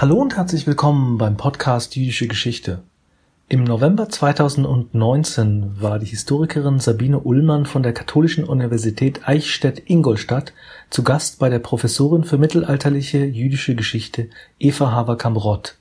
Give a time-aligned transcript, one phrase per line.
[0.00, 2.84] Hallo und herzlich willkommen beim Podcast Jüdische Geschichte.
[3.48, 10.52] Im November 2019 war die Historikerin Sabine Ullmann von der Katholischen Universität Eichstätt-Ingolstadt
[10.88, 14.28] zu Gast bei der Professorin für mittelalterliche jüdische Geschichte
[14.60, 15.78] Eva Haverkamp-Rott.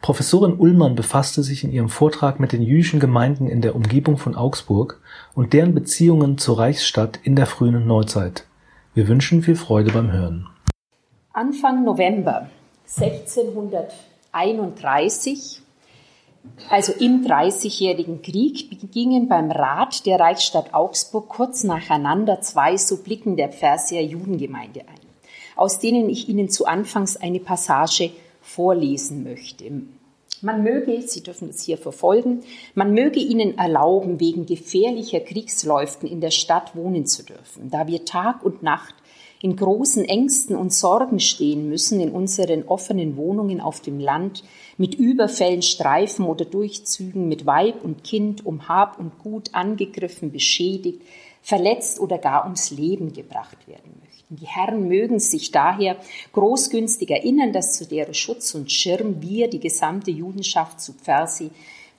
[0.00, 4.34] Professorin Ullmann befasste sich in ihrem Vortrag mit den jüdischen Gemeinden in der Umgebung von
[4.34, 4.98] Augsburg
[5.34, 8.46] und deren Beziehungen zur Reichsstadt in der frühen Neuzeit.
[8.94, 10.46] Wir wünschen viel Freude beim Hören.
[11.34, 12.48] Anfang November
[12.96, 15.62] 1631,
[16.68, 23.50] also im Dreißigjährigen Krieg, gingen beim Rat der Reichsstadt Augsburg kurz nacheinander zwei Subliken der
[23.50, 24.98] Pfersier Judengemeinde ein,
[25.54, 28.10] aus denen ich Ihnen zu Anfangs eine Passage
[28.42, 29.70] vorlesen möchte.
[30.42, 32.42] Man möge, Sie dürfen es hier verfolgen,
[32.74, 38.04] man möge Ihnen erlauben, wegen gefährlicher Kriegsläuften in der Stadt wohnen zu dürfen, da wir
[38.04, 38.94] Tag und Nacht
[39.42, 44.44] in großen Ängsten und Sorgen stehen müssen in unseren offenen Wohnungen auf dem Land,
[44.76, 51.00] mit Überfällen, Streifen oder Durchzügen, mit Weib und Kind um Hab und Gut angegriffen, beschädigt,
[51.42, 54.36] verletzt oder gar ums Leben gebracht werden möchten.
[54.36, 55.96] Die Herren mögen sich daher
[56.32, 61.50] großgünstig erinnern, dass zu deren Schutz und Schirm wir, die gesamte Judenschaft zu Pfersi,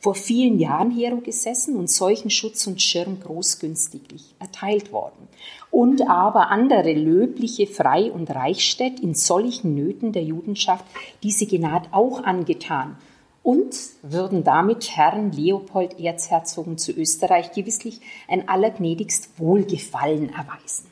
[0.02, 5.28] vor vielen Jahren hier gesessen und solchen Schutz und Schirm großgünstiglich erteilt worden.
[5.70, 10.84] Und aber andere löbliche Frei- und Reichsstädt in solchen Nöten der Judenschaft
[11.22, 12.98] diese Gnad auch angetan
[13.44, 20.88] und würden damit Herrn Leopold Erzherzogen zu Österreich gewisslich ein allergnädigst Wohlgefallen erweisen.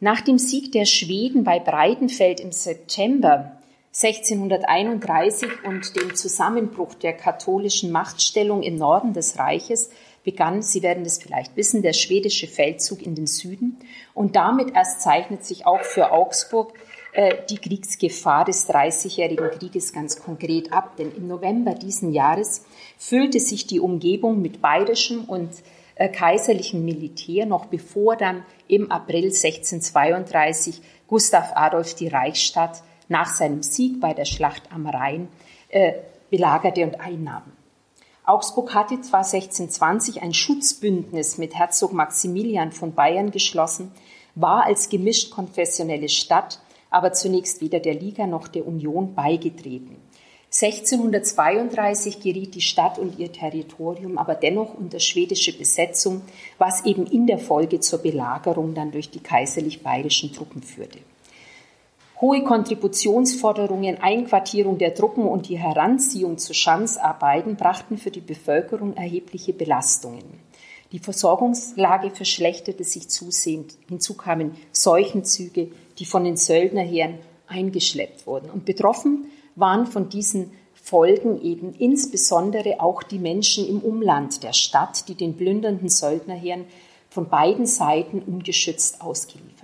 [0.00, 3.61] Nach dem Sieg der Schweden bei Breitenfeld im September
[3.94, 9.90] 1631 und dem Zusammenbruch der katholischen Machtstellung im Norden des Reiches
[10.24, 13.78] begann, Sie werden es vielleicht wissen, der schwedische Feldzug in den Süden.
[14.14, 16.72] Und damit erst zeichnet sich auch für Augsburg
[17.12, 20.96] äh, die Kriegsgefahr des Dreißigjährigen Krieges ganz konkret ab.
[20.96, 22.64] Denn im November diesen Jahres
[22.96, 25.50] füllte sich die Umgebung mit bayerischem und
[25.96, 33.62] äh, kaiserlichem Militär, noch bevor dann im April 1632 Gustav Adolf die Reichsstadt nach seinem
[33.62, 35.28] Sieg bei der Schlacht am Rhein
[35.68, 35.92] äh,
[36.30, 37.44] belagerte und einnahm.
[38.24, 43.92] Augsburg hatte zwar 1620 ein Schutzbündnis mit Herzog Maximilian von Bayern geschlossen,
[44.34, 46.58] war als gemischt konfessionelle Stadt
[46.92, 49.96] aber zunächst weder der Liga noch der Union beigetreten.
[50.52, 56.20] 1632 geriet die Stadt und ihr Territorium aber dennoch unter schwedische Besetzung,
[56.58, 60.98] was eben in der Folge zur Belagerung dann durch die kaiserlich-bayerischen Truppen führte.
[62.22, 69.52] Hohe Kontributionsforderungen, Einquartierung der Truppen und die Heranziehung zu Schanzarbeiten brachten für die Bevölkerung erhebliche
[69.52, 70.22] Belastungen.
[70.92, 73.74] Die Versorgungslage verschlechterte sich zusehend.
[73.88, 77.18] Hinzu kamen Seuchenzüge, die von den Söldnerheeren
[77.48, 78.50] eingeschleppt wurden.
[78.50, 85.08] Und betroffen waren von diesen Folgen eben insbesondere auch die Menschen im Umland der Stadt,
[85.08, 86.66] die den plündernden Söldnerheeren
[87.10, 89.61] von beiden Seiten ungeschützt ausgeliefert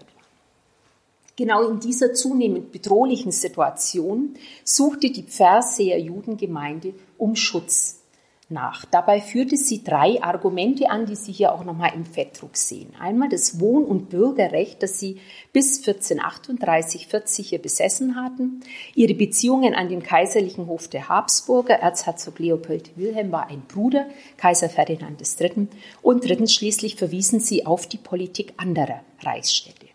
[1.39, 4.35] Genau in dieser zunehmend bedrohlichen Situation
[4.65, 8.03] suchte die Pferseer Judengemeinde um Schutz
[8.49, 8.85] nach.
[8.87, 12.93] Dabei führte sie drei Argumente an, die Sie hier auch nochmal im Fettdruck sehen.
[12.99, 15.21] Einmal das Wohn- und Bürgerrecht, das sie
[15.53, 18.65] bis 1438, 40 hier besessen hatten.
[18.97, 21.75] Ihre Beziehungen an den kaiserlichen Hof der Habsburger.
[21.75, 25.69] Erzherzog Leopold Wilhelm war ein Bruder, Kaiser Ferdinand III.
[26.03, 29.88] Und drittens schließlich verwiesen sie auf die Politik anderer Reichsstädte.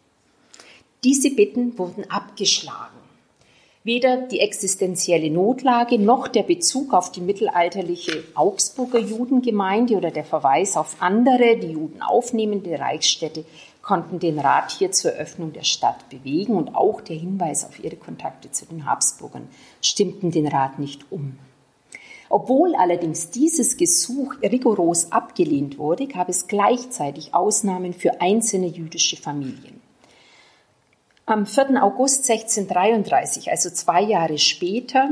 [1.04, 2.98] Diese Bitten wurden abgeschlagen.
[3.84, 10.78] Weder die existenzielle Notlage noch der Bezug auf die mittelalterliche Augsburger Judengemeinde oder der Verweis
[10.78, 13.44] auf andere, die Juden aufnehmende Reichsstädte
[13.82, 17.98] konnten den Rat hier zur Öffnung der Stadt bewegen und auch der Hinweis auf ihre
[17.98, 19.50] Kontakte zu den Habsburgern
[19.82, 21.38] stimmten den Rat nicht um.
[22.30, 29.73] Obwohl allerdings dieses Gesuch rigoros abgelehnt wurde, gab es gleichzeitig Ausnahmen für einzelne jüdische Familien.
[31.26, 31.82] Am 4.
[31.82, 35.10] August 1633, also zwei Jahre später,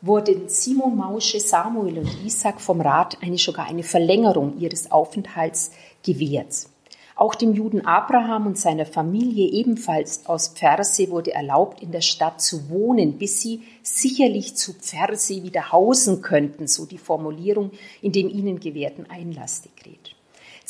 [0.00, 5.70] wurden Simon Mausche, Samuel und Isaac vom Rat eine sogar eine Verlängerung ihres Aufenthalts
[6.04, 6.66] gewährt.
[7.14, 12.40] Auch dem Juden Abraham und seiner Familie ebenfalls aus Pferse wurde erlaubt, in der Stadt
[12.40, 17.70] zu wohnen, bis sie sicherlich zu Pferse wieder hausen könnten, so die Formulierung
[18.00, 20.16] in dem ihnen gewährten Einlassdekret.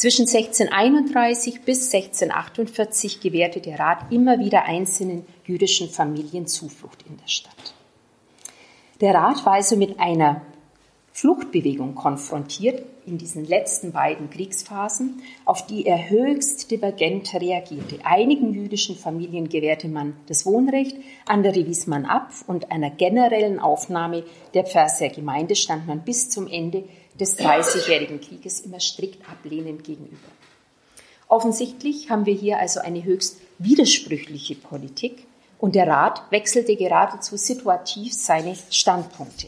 [0.03, 7.29] Zwischen 1631 bis 1648 gewährte der Rat immer wieder einzelnen jüdischen Familien Zuflucht in der
[7.29, 7.75] Stadt.
[9.01, 10.43] Der Rat war also mit einer
[11.13, 18.01] Fluchtbewegung konfrontiert in diesen letzten beiden Kriegsphasen, auf die er höchst divergent reagierte.
[18.03, 20.97] Einigen jüdischen Familien gewährte man das Wohnrecht,
[21.27, 26.49] andere wies man ab und einer generellen Aufnahme der Pferser Gemeinde stand man bis zum
[26.49, 26.83] Ende
[27.19, 30.17] des Dreißigjährigen Krieges immer strikt ablehnend gegenüber.
[31.29, 35.27] Offensichtlich haben wir hier also eine höchst widersprüchliche Politik
[35.59, 39.47] und der Rat wechselte geradezu situativ seine Standpunkte.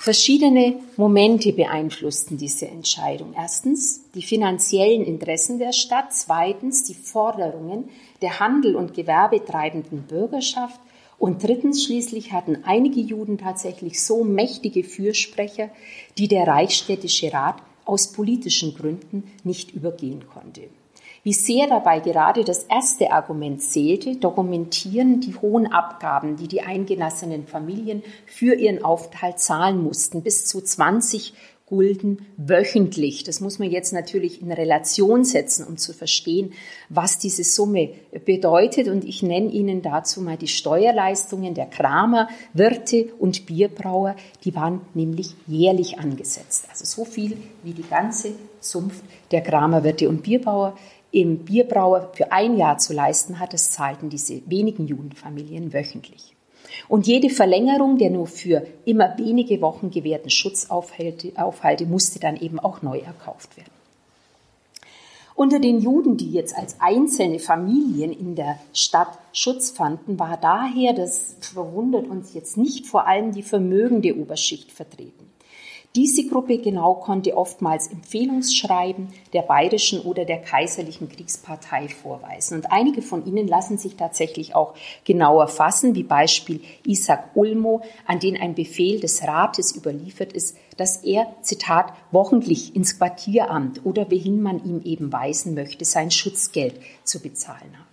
[0.00, 3.34] Verschiedene Momente beeinflussten diese Entscheidung.
[3.36, 7.90] Erstens die finanziellen Interessen der Stadt, zweitens die Forderungen
[8.22, 10.80] der Handel- und Gewerbetreibenden Bürgerschaft
[11.20, 15.68] und drittens schließlich hatten einige Juden tatsächlich so mächtige Fürsprecher,
[16.16, 20.62] die der Reichsstädtische Rat aus politischen Gründen nicht übergehen konnte.
[21.22, 27.46] Wie sehr dabei gerade das erste Argument zählte, dokumentieren die hohen Abgaben, die die eingelassenen
[27.46, 31.34] Familien für ihren Aufenthalt zahlen mussten, bis zu 20
[31.70, 33.22] Gulden wöchentlich.
[33.24, 36.52] Das muss man jetzt natürlich in Relation setzen, um zu verstehen,
[36.88, 37.90] was diese Summe
[38.26, 38.88] bedeutet.
[38.88, 44.16] Und ich nenne Ihnen dazu mal die Steuerleistungen der Kramer, Wirte und Bierbrauer.
[44.44, 46.66] Die waren nämlich jährlich angesetzt.
[46.68, 50.76] Also so viel wie die ganze Zunft der Kramer, Wirte und Bierbauer
[51.12, 56.36] im Bierbrauer für ein Jahr zu leisten hat, das zahlten diese wenigen Judenfamilien wöchentlich.
[56.88, 62.82] Und jede Verlängerung der nur für immer wenige Wochen gewährten Schutzaufhalte musste dann eben auch
[62.82, 63.70] neu erkauft werden.
[65.34, 70.92] Unter den Juden, die jetzt als einzelne Familien in der Stadt Schutz fanden, war daher,
[70.92, 75.29] das verwundert uns jetzt nicht, vor allem die vermögende Oberschicht vertreten.
[75.96, 82.54] Diese Gruppe genau konnte oftmals Empfehlungsschreiben der bayerischen oder der kaiserlichen Kriegspartei vorweisen.
[82.54, 88.20] Und einige von ihnen lassen sich tatsächlich auch genauer fassen, wie Beispiel Isaac Ulmo, an
[88.20, 94.40] den ein Befehl des Rates überliefert ist, dass er, Zitat, wochentlich ins Quartieramt oder wohin
[94.40, 97.89] man ihm eben weisen möchte, sein Schutzgeld zu bezahlen habe.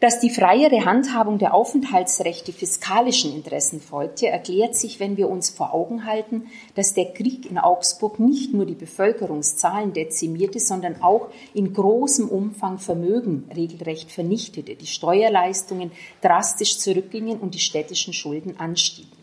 [0.00, 5.74] Dass die freiere Handhabung der Aufenthaltsrechte fiskalischen Interessen folgte, erklärt sich, wenn wir uns vor
[5.74, 11.74] Augen halten, dass der Krieg in Augsburg nicht nur die Bevölkerungszahlen dezimierte, sondern auch in
[11.74, 15.92] großem Umfang Vermögen regelrecht vernichtete, die Steuerleistungen
[16.22, 19.19] drastisch zurückgingen und die städtischen Schulden anstiegen.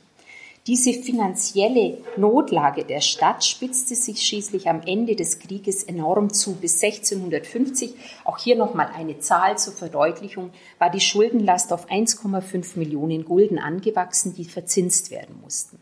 [0.67, 6.55] Diese finanzielle Notlage der Stadt spitzte sich schließlich am Ende des Krieges enorm zu.
[6.55, 7.93] Bis 1650,
[8.25, 14.33] auch hier nochmal eine Zahl zur Verdeutlichung, war die Schuldenlast auf 1,5 Millionen Gulden angewachsen,
[14.33, 15.79] die verzinst werden mussten.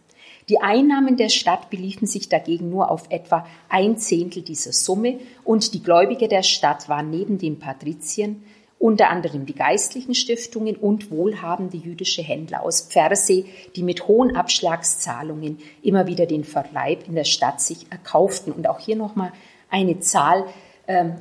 [0.49, 5.73] Die Einnahmen der Stadt beliefen sich dagegen nur auf etwa ein Zehntel dieser Summe und
[5.73, 8.43] die Gläubiger der Stadt waren neben den Patriziern
[8.80, 13.45] unter anderem die geistlichen Stiftungen und wohlhabende jüdische Händler aus Pfersee,
[13.75, 18.51] die mit hohen Abschlagszahlungen immer wieder den Verbleib in der Stadt sich erkauften.
[18.51, 19.31] Und auch hier nochmal
[19.69, 20.45] eine Zahl,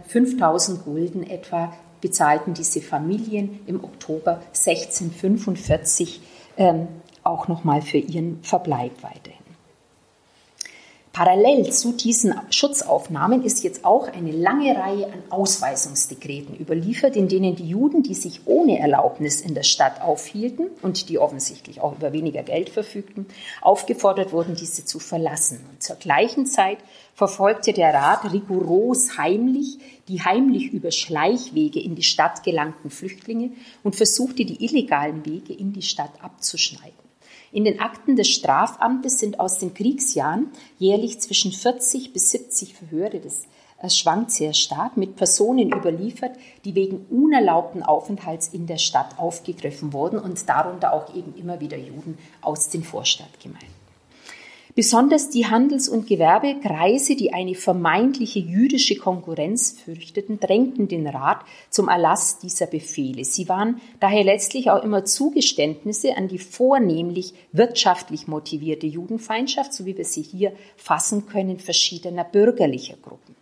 [0.09, 6.21] 5000 ähm, Gulden etwa bezahlten diese Familien im Oktober 1645
[6.59, 6.89] ähm,
[7.23, 9.44] auch nochmal für ihren Verbleib weiterhin.
[11.14, 17.55] Parallel zu diesen Schutzaufnahmen ist jetzt auch eine lange Reihe an Ausweisungsdekreten überliefert, in denen
[17.55, 22.12] die Juden, die sich ohne Erlaubnis in der Stadt aufhielten und die offensichtlich auch über
[22.12, 23.26] weniger Geld verfügten,
[23.62, 25.64] aufgefordert wurden, diese zu verlassen.
[25.71, 26.78] Und zur gleichen Zeit
[27.14, 29.78] verfolgte der Rat rigoros heimlich
[30.09, 33.52] die heimlich über Schleichwege in die Stadt gelangten Flüchtlinge
[33.85, 37.03] und versuchte die illegalen Wege in die Stadt abzuschneiden.
[37.54, 43.20] In den Akten des Strafamtes sind aus den Kriegsjahren jährlich zwischen 40 bis 70 Verhöre,
[43.20, 46.32] das schwankt sehr stark, mit Personen überliefert,
[46.64, 51.78] die wegen unerlaubten Aufenthalts in der Stadt aufgegriffen wurden und darunter auch eben immer wieder
[51.78, 53.74] Juden aus den Vorstadtgemeinden.
[54.76, 61.87] Besonders die Handels- und Gewerbekreise, die eine vermeintliche jüdische Konkurrenz fürchteten, drängten den Rat zum
[61.87, 63.25] Erlass dieser Befehle.
[63.25, 69.97] Sie waren daher letztlich auch immer Zugeständnisse an die vornehmlich wirtschaftlich motivierte Judenfeindschaft, so wie
[69.97, 73.37] wir sie hier fassen können, verschiedener bürgerlicher Gruppen.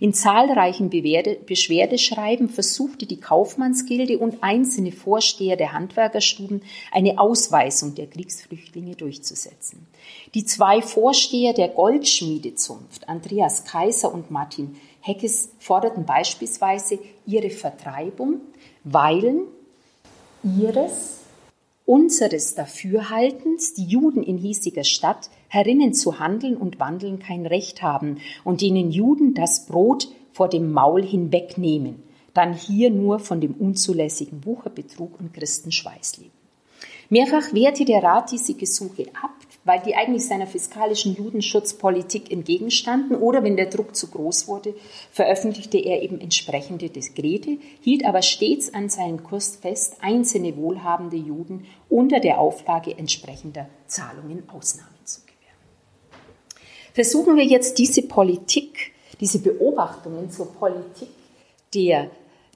[0.00, 8.94] In zahlreichen Beschwerdeschreiben versuchte die Kaufmannsgilde und einzelne Vorsteher der Handwerkerstuben eine Ausweisung der Kriegsflüchtlinge
[8.94, 9.86] durchzusetzen.
[10.34, 18.40] Die zwei Vorsteher der Goldschmiedezunft, Andreas Kaiser und Martin Heckes, forderten beispielsweise ihre Vertreibung,
[18.84, 19.42] weil
[20.42, 21.18] ihres
[21.84, 28.18] unseres Dafürhaltens die Juden in hiesiger Stadt herinnen zu handeln und wandeln kein Recht haben
[28.44, 32.02] und denen Juden das Brot vor dem Maul hinwegnehmen,
[32.34, 36.32] dann hier nur von dem unzulässigen Wucherbetrug und Christenschweiß leben.
[37.10, 39.30] Mehrfach wehrte der Rat diese Gesuche ab,
[39.64, 44.74] weil die eigentlich seiner fiskalischen Judenschutzpolitik entgegenstanden oder wenn der Druck zu groß wurde,
[45.10, 51.64] veröffentlichte er eben entsprechende Dekrete, hielt aber stets an seinen Kurs fest, einzelne wohlhabende Juden
[51.88, 54.97] unter der Auflage entsprechender Zahlungen gewähren.
[56.98, 58.90] Versuchen wir jetzt diese Politik,
[59.20, 61.06] diese Beobachtungen zur Politik
[61.72, 62.10] der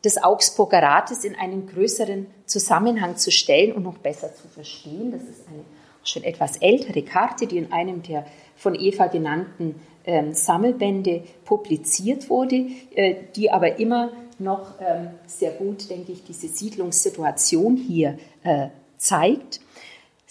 [0.05, 5.13] des Augsburger Rates in einen größeren Zusammenhang zu stellen und noch besser zu verstehen.
[5.13, 5.63] Das ist eine
[6.03, 12.67] schon etwas ältere Karte, die in einem der von Eva genannten ähm, Sammelbände publiziert wurde,
[12.97, 19.61] äh, die aber immer noch ähm, sehr gut, denke ich, diese Siedlungssituation hier äh, zeigt.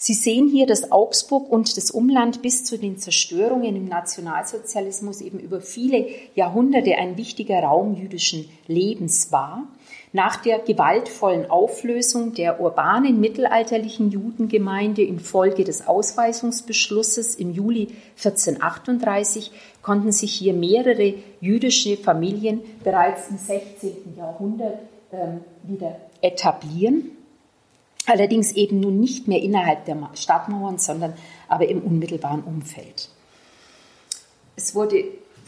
[0.04, 5.38] Sie sehen hier, dass Augsburg und das Umland bis zu den Zerstörungen im Nationalsozialismus eben
[5.38, 9.62] über viele Jahrhunderte ein wichtiger Raum jüdischen Lebens war.
[10.12, 20.10] Nach der gewaltvollen Auflösung der urbanen mittelalterlichen Judengemeinde infolge des Ausweisungsbeschlusses im Juli 1438 konnten
[20.10, 24.16] sich hier mehrere jüdische Familien bereits im 16.
[24.16, 24.80] Jahrhundert
[25.12, 27.12] ähm, wieder etablieren
[28.06, 31.14] allerdings eben nun nicht mehr innerhalb der Stadtmauern, sondern
[31.48, 33.08] aber im unmittelbaren Umfeld.
[34.56, 35.04] Es wurde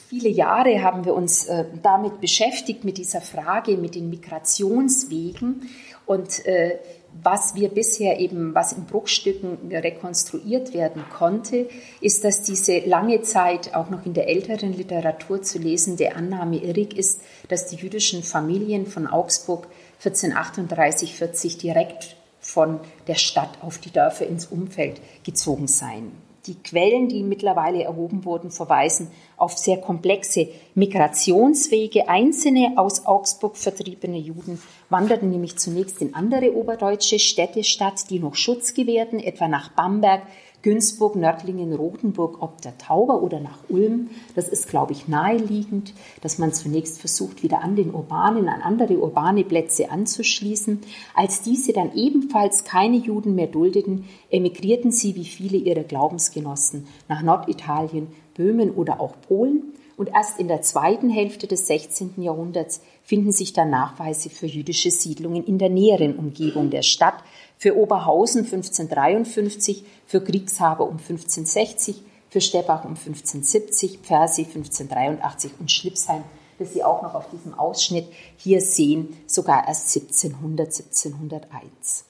[0.09, 5.69] viele Jahre haben wir uns äh, damit beschäftigt mit dieser Frage, mit den Migrationswegen
[6.07, 6.79] und äh,
[7.23, 11.69] was wir bisher eben, was in Bruchstücken rekonstruiert werden konnte,
[12.01, 16.97] ist, dass diese lange Zeit auch noch in der älteren Literatur zu lesende Annahme irrig
[16.97, 19.69] ist, dass die jüdischen Familien von Augsburg
[19.99, 26.13] 1438, 40 direkt von der Stadt auf die Dörfer ins Umfeld gezogen seien.
[26.47, 32.07] Die Quellen, die mittlerweile erhoben wurden, verweisen auf sehr komplexe Migrationswege.
[32.11, 34.61] Einzelne aus Augsburg vertriebene Juden
[34.91, 40.21] wanderten nämlich zunächst in andere oberdeutsche Städte statt, die noch Schutz gewährten, etwa nach Bamberg,
[40.65, 44.09] Günzburg, Nördlingen, Rothenburg ob der Tauber oder nach Ulm.
[44.35, 45.93] Das ist, glaube ich, naheliegend,
[46.23, 50.81] dass man zunächst versucht, wieder an den urbanen, an andere urbane Plätze anzuschließen.
[51.15, 57.21] Als diese dann ebenfalls keine Juden mehr duldeten, emigrierten sie wie viele ihrer Glaubensgenossen nach
[57.21, 59.75] Norditalien, Böhmen oder auch Polen.
[59.99, 62.15] Und erst in der zweiten Hälfte des 16.
[62.23, 67.23] Jahrhunderts finden sich dann Nachweise für jüdische Siedlungen in der näheren Umgebung der Stadt,
[67.59, 76.25] für Oberhausen 1553, für Kriegshaber um 1560, für Steppach um 1570, Pfersee 1583 und Schlipsheim,
[76.59, 78.07] das Sie auch noch auf diesem Ausschnitt
[78.37, 82.05] hier sehen, sogar erst 1700, 1701.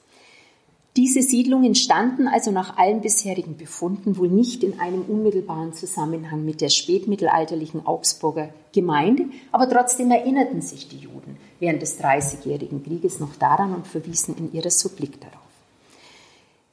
[0.96, 6.60] Diese Siedlungen standen also nach allen bisherigen Befunden wohl nicht in einem unmittelbaren Zusammenhang mit
[6.60, 13.34] der spätmittelalterlichen Augsburger Gemeinde, aber trotzdem erinnerten sich die Juden während des Dreißigjährigen Krieges noch
[13.34, 15.40] daran und verwiesen in ihrer Supplik darauf.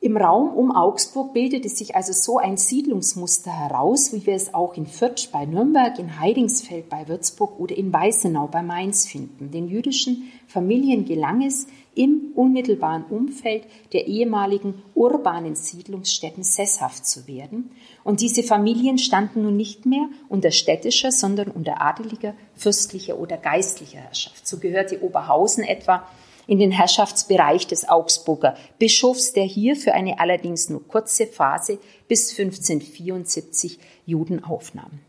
[0.04, 4.76] Im Raum um Augsburg bildete sich also so ein Siedlungsmuster heraus, wie wir es auch
[4.76, 9.52] in Fürth bei Nürnberg, in Heidingsfeld bei Würzburg oder in Weißenau bei Mainz finden.
[9.52, 17.72] Den jüdischen Familien gelang es, im unmittelbaren Umfeld der ehemaligen urbanen Siedlungsstätten sesshaft zu werden.
[18.04, 24.00] Und diese Familien standen nun nicht mehr unter städtischer, sondern unter adeliger, fürstlicher oder geistlicher
[24.00, 24.48] Herrschaft.
[24.48, 26.08] So gehörte Oberhausen etwa
[26.48, 32.32] in den Herrschaftsbereich des Augsburger Bischofs, der hier für eine allerdings nur kurze Phase bis
[32.32, 35.00] 1574 Juden aufnahm.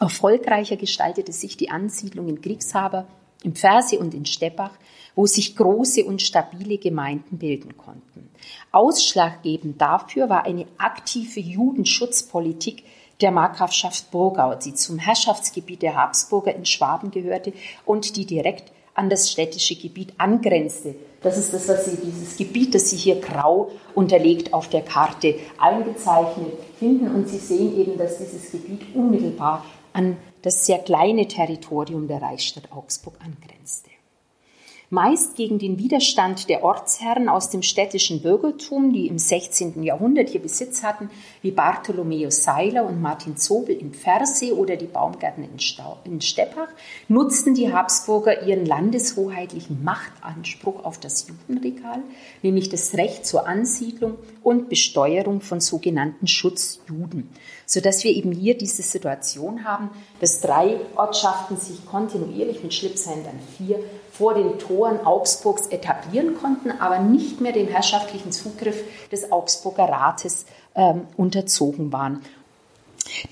[0.00, 3.06] Erfolgreicher gestaltete sich die Ansiedlung in Kriegshaber,
[3.42, 4.72] im Pfersee und in Steppach,
[5.14, 8.30] wo sich große und stabile Gemeinden bilden konnten.
[8.72, 12.84] Ausschlaggebend dafür war eine aktive Judenschutzpolitik
[13.20, 17.52] der Markgrafschaft Burgau, die zum Herrschaftsgebiet der Habsburger in Schwaben gehörte
[17.84, 20.94] und die direkt an das städtische Gebiet angrenzte.
[21.22, 25.36] Das ist das, was Sie, dieses Gebiet, das Sie hier grau unterlegt auf der Karte
[25.58, 27.12] eingezeichnet finden.
[27.12, 32.70] Und Sie sehen eben, dass dieses Gebiet unmittelbar an das sehr kleine Territorium der Reichsstadt
[32.72, 33.93] Augsburg angrenzte
[34.90, 39.82] meist gegen den Widerstand der Ortsherren aus dem städtischen Bürgertum, die im 16.
[39.82, 41.10] Jahrhundert hier Besitz hatten,
[41.42, 46.68] wie Bartholomäus Seiler und Martin Zobel in Pfersee oder die Baumgärten in, Stau in Steppach,
[47.08, 52.02] nutzten die Habsburger ihren landeshoheitlichen Machtanspruch auf das Judenregal,
[52.42, 57.30] nämlich das Recht zur Ansiedlung und Besteuerung von sogenannten Schutzjuden,
[57.66, 63.38] sodass wir eben hier diese Situation haben, dass drei Ortschaften sich kontinuierlich mit Schlipsheim dann
[63.56, 63.78] vier
[64.16, 70.46] vor den Toren Augsburgs etablieren konnten, aber nicht mehr dem herrschaftlichen Zugriff des Augsburger Rates
[70.76, 72.20] ähm, unterzogen waren.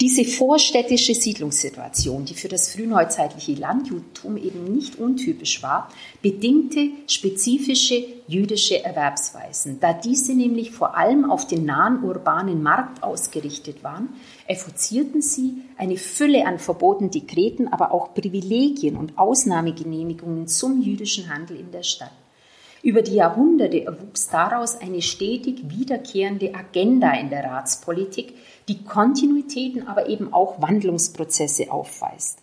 [0.00, 5.88] Diese vorstädtische Siedlungssituation, die für das frühneuzeitliche Landjudentum eben nicht untypisch war,
[6.20, 9.80] bedingte spezifische jüdische Erwerbsweisen.
[9.80, 14.10] Da diese nämlich vor allem auf den nahen urbanen Markt ausgerichtet waren,
[14.46, 21.58] effozierten sie eine Fülle an verboten Dekreten, aber auch Privilegien und Ausnahmegenehmigungen zum jüdischen Handel
[21.58, 22.12] in der Stadt.
[22.82, 28.34] Über die Jahrhunderte erwuchs daraus eine stetig wiederkehrende Agenda in der Ratspolitik,
[28.68, 32.40] die Kontinuitäten, aber eben auch Wandlungsprozesse aufweist.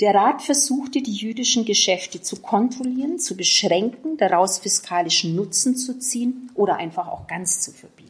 [0.00, 6.50] Der Rat versuchte, die jüdischen Geschäfte zu kontrollieren, zu beschränken, daraus fiskalischen Nutzen zu ziehen
[6.54, 8.01] oder einfach auch ganz zu verbieten.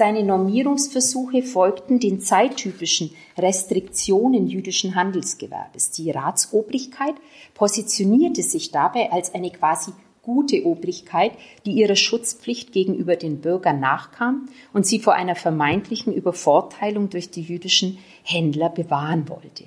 [0.00, 5.90] Seine Normierungsversuche folgten den zeittypischen Restriktionen jüdischen Handelsgewerbes.
[5.90, 7.16] Die Ratsobrigkeit
[7.52, 9.92] positionierte sich dabei als eine quasi
[10.22, 11.32] gute Obrigkeit,
[11.66, 17.42] die ihrer Schutzpflicht gegenüber den Bürgern nachkam und sie vor einer vermeintlichen Übervorteilung durch die
[17.42, 19.64] jüdischen Händler bewahren wollte.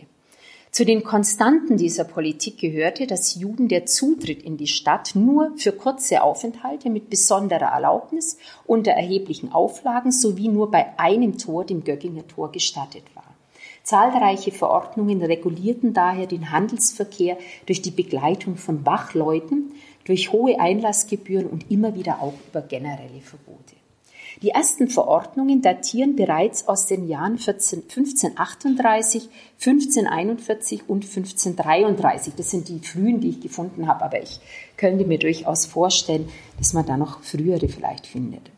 [0.73, 5.71] Zu den Konstanten dieser Politik gehörte, dass Juden der Zutritt in die Stadt nur für
[5.71, 12.27] kurze Aufenthalte mit besonderer Erlaubnis unter erheblichen Auflagen sowie nur bei einem Tor, dem Göckinger
[12.27, 13.35] Tor, gestattet war.
[13.83, 17.37] Zahlreiche Verordnungen regulierten daher den Handelsverkehr
[17.67, 19.73] durch die Begleitung von Wachleuten
[20.05, 23.75] durch hohe Einlassgebühren und immer wieder auch über generelle Verbote.
[24.43, 32.33] Die ersten Verordnungen datieren bereits aus den Jahren 14, 1538, 1541 und 1533.
[32.35, 34.41] Das sind die frühen, die ich gefunden habe, aber ich
[34.75, 38.51] könnte mir durchaus vorstellen, dass man da noch frühere vielleicht findet.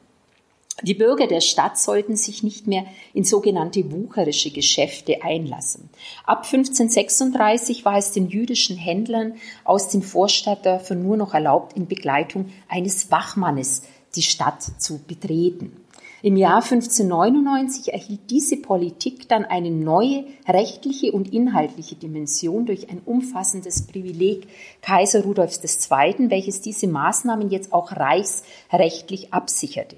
[0.82, 5.90] Die Bürger der Stadt sollten sich nicht mehr in sogenannte wucherische Geschäfte einlassen.
[6.26, 12.52] Ab 1536 war es den jüdischen Händlern aus den Vorstadtdörfern nur noch erlaubt, in Begleitung
[12.68, 13.84] eines Wachmannes
[14.16, 15.86] die Stadt zu betreten.
[16.26, 23.02] Im Jahr 1599 erhielt diese Politik dann eine neue rechtliche und inhaltliche Dimension durch ein
[23.06, 24.48] umfassendes Privileg
[24.82, 29.98] Kaiser Rudolfs II., welches diese Maßnahmen jetzt auch reichsrechtlich absicherte.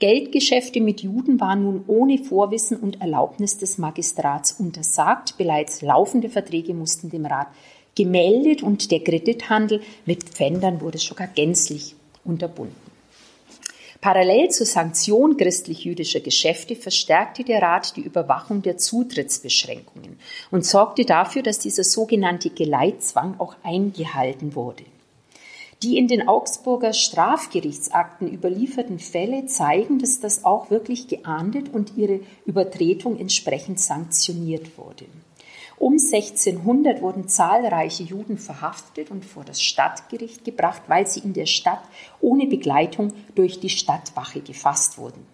[0.00, 5.36] Geldgeschäfte mit Juden waren nun ohne Vorwissen und Erlaubnis des Magistrats untersagt.
[5.38, 7.46] Bereits laufende Verträge mussten dem Rat
[7.94, 11.94] gemeldet und der Kredithandel mit Pfändern wurde sogar gänzlich
[12.24, 12.89] unterbunden.
[14.00, 20.18] Parallel zur Sanktion christlich-jüdischer Geschäfte verstärkte der Rat die Überwachung der Zutrittsbeschränkungen
[20.50, 24.84] und sorgte dafür, dass dieser sogenannte Geleitzwang auch eingehalten wurde.
[25.82, 32.20] Die in den Augsburger Strafgerichtsakten überlieferten Fälle zeigen, dass das auch wirklich geahndet und ihre
[32.46, 35.06] Übertretung entsprechend sanktioniert wurde.
[35.80, 41.46] Um 1600 wurden zahlreiche Juden verhaftet und vor das Stadtgericht gebracht, weil sie in der
[41.46, 41.80] Stadt
[42.20, 45.26] ohne Begleitung durch die Stadtwache gefasst wurden.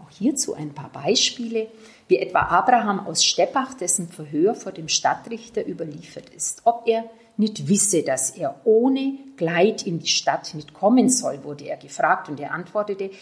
[0.00, 1.68] Auch hierzu ein paar Beispiele,
[2.08, 6.62] wie etwa Abraham aus Steppach, dessen Verhör vor dem Stadtrichter überliefert ist.
[6.64, 11.68] Ob er nicht wisse, dass er ohne Kleid in die Stadt nicht kommen soll, wurde
[11.68, 13.12] er gefragt und er antwortete,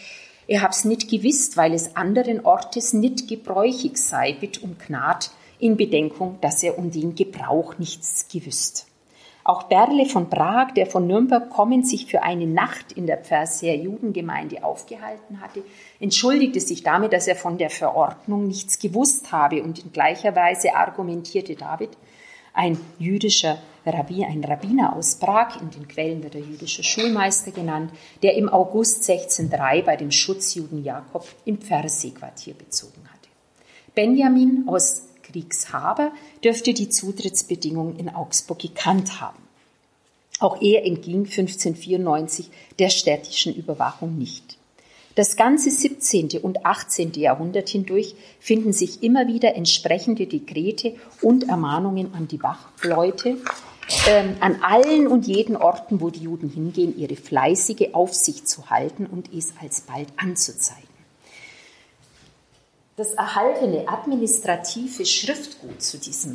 [0.47, 5.29] er hab's nicht gewisst, weil es anderen Ortes nicht gebräuchig sei, bitt um Gnad
[5.63, 8.85] in Bedenkung, dass er um den Gebrauch nichts gewusst.
[9.45, 13.73] Auch Berle von Prag, der von Nürnberg kommen sich für eine Nacht in der Pferser
[13.73, 15.63] Judengemeinde aufgehalten hatte,
[16.01, 20.75] entschuldigte sich damit, dass er von der Verordnung nichts gewusst habe und in gleicher Weise
[20.75, 21.91] argumentierte David,
[22.53, 27.91] ein jüdischer Rabbi, ein Rabbiner aus Prag, in den Quellen wird er jüdischer Schulmeister genannt,
[28.21, 33.29] der im August 1603 bei dem Schutzjuden Jakob im Pfersee-Quartier bezogen hatte.
[33.95, 36.11] Benjamin aus Kriegshaber
[36.43, 39.39] dürfte die Zutrittsbedingungen in Augsburg gekannt haben.
[40.39, 44.57] Auch er entging 1594 der städtischen Überwachung nicht.
[45.15, 46.39] Das ganze 17.
[46.41, 47.13] und 18.
[47.13, 53.37] Jahrhundert hindurch finden sich immer wieder entsprechende Dekrete und Ermahnungen an die Wachleute,
[54.07, 59.05] ähm, an allen und jeden Orten, wo die Juden hingehen, ihre fleißige Aufsicht zu halten
[59.05, 60.92] und es alsbald anzuzeigen.
[62.95, 66.33] Das erhaltene administrative Schriftgut zu diesem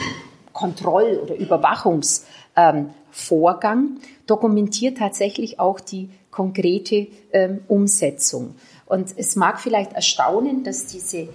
[0.53, 8.57] Kontroll- oder Überwachungsvorgang ähm, dokumentiert tatsächlich auch die konkrete ähm, Umsetzung.
[8.87, 11.29] Und es mag vielleicht erstaunen, dass diese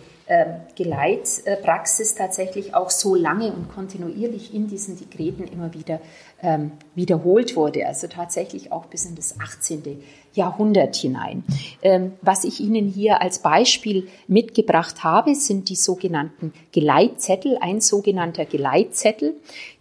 [0.75, 5.99] Geleitpraxis tatsächlich auch so lange und kontinuierlich in diesen Dekreten immer wieder
[6.41, 10.01] ähm, wiederholt wurde, also tatsächlich auch bis in das 18.
[10.33, 11.43] Jahrhundert hinein.
[11.81, 18.45] Ähm, was ich Ihnen hier als Beispiel mitgebracht habe, sind die sogenannten Geleitzettel, ein sogenannter
[18.45, 19.35] Geleitzettel,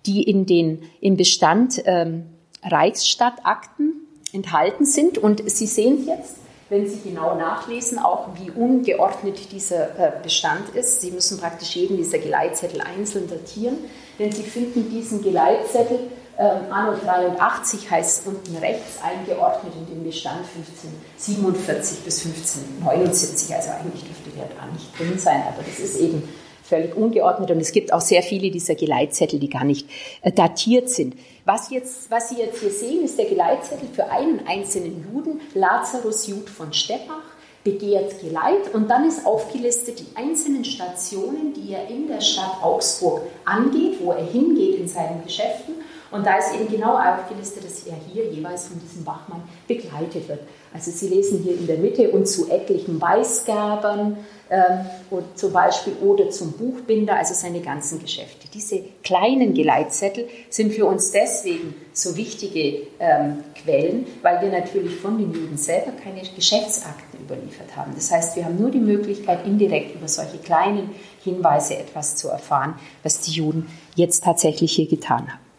[0.06, 2.24] die in den, im Bestand ähm,
[2.62, 3.94] Reichsstadtakten
[4.32, 5.18] enthalten sind.
[5.18, 6.41] Und Sie sehen jetzt,
[6.72, 11.02] wenn Sie genau nachlesen, auch wie ungeordnet dieser äh, Bestand ist.
[11.02, 13.76] Sie müssen praktisch jeden dieser Geleitzettel einzeln datieren,
[14.18, 15.98] denn Sie finden diesen Geleitzettel
[16.38, 23.54] ähm, Anno 83 heißt unten rechts eingeordnet in den Bestand 1547 bis 1579.
[23.54, 26.26] Also eigentlich dürfte der da nicht drin sein, aber das ist eben
[26.62, 29.86] völlig ungeordnet und es gibt auch sehr viele dieser Geleitzettel, die gar nicht
[30.22, 31.16] äh, datiert sind.
[31.44, 36.28] Was, jetzt, was Sie jetzt hier sehen, ist der Geleitzettel für einen einzelnen Juden, Lazarus
[36.28, 37.24] Jud von Steppach,
[37.64, 38.72] begehrt Geleit.
[38.72, 44.12] Und dann ist aufgelistet die einzelnen Stationen, die er in der Stadt Augsburg angeht, wo
[44.12, 45.74] er hingeht in seinen Geschäften
[46.12, 50.40] und da ist eben genau aufgelistet, dass er hier jeweils von diesem Wachmann begleitet wird.
[50.74, 54.18] Also Sie lesen hier in der Mitte und zu etlichen Weißgerbern
[54.50, 58.46] ähm, und zum Beispiel oder zum Buchbinder, also seine ganzen Geschäfte.
[58.52, 65.16] Diese kleinen Geleitzettel sind für uns deswegen so wichtige ähm, Quellen, weil wir natürlich von
[65.16, 67.92] den Juden selber keine Geschäftsakten überliefert haben.
[67.94, 70.90] Das heißt, wir haben nur die Möglichkeit, indirekt über solche kleinen
[71.24, 75.51] Hinweise etwas zu erfahren, was die Juden jetzt tatsächlich hier getan haben.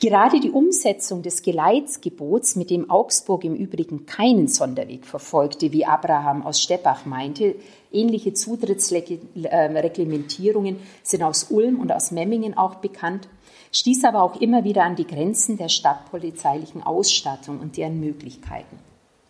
[0.00, 6.44] Gerade die Umsetzung des Geleitsgebots, mit dem Augsburg im Übrigen keinen Sonderweg verfolgte, wie Abraham
[6.44, 7.54] aus Steppach meinte,
[7.92, 13.28] ähnliche Zutrittsreglementierungen sind aus Ulm und aus Memmingen auch bekannt,
[13.72, 18.78] stieß aber auch immer wieder an die Grenzen der stadtpolizeilichen Ausstattung und deren Möglichkeiten.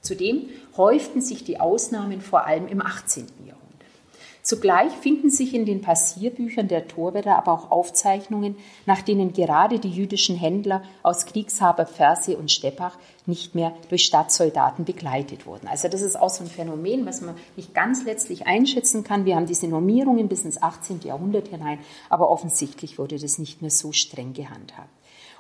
[0.01, 3.27] Zudem häuften sich die Ausnahmen vor allem im 18.
[3.47, 3.64] Jahrhundert.
[4.45, 9.89] Zugleich finden sich in den Passierbüchern der Torwärter aber auch Aufzeichnungen, nach denen gerade die
[9.89, 15.67] jüdischen Händler aus Kriegshaber Pfersee und Steppach nicht mehr durch Stadtsoldaten begleitet wurden.
[15.67, 19.25] Also das ist auch so ein Phänomen, was man nicht ganz letztlich einschätzen kann.
[19.25, 21.01] Wir haben diese Normierungen bis ins 18.
[21.05, 21.79] Jahrhundert hinein,
[22.11, 24.91] aber offensichtlich wurde das nicht mehr so streng gehandhabt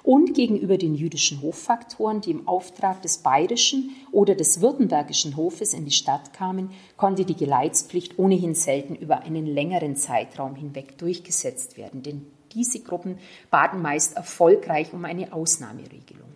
[0.04, 5.86] und gegenüber den jüdischen Hoffaktoren, die im Auftrag des bayerischen oder des württembergischen Hofes in
[5.86, 12.02] die Stadt kamen, konnte die Geleitspflicht ohnehin selten über einen längeren Zeitraum hinweg durchgesetzt werden,
[12.02, 13.18] denn diese Gruppen
[13.50, 16.28] baten meist erfolgreich um eine Ausnahmeregelung.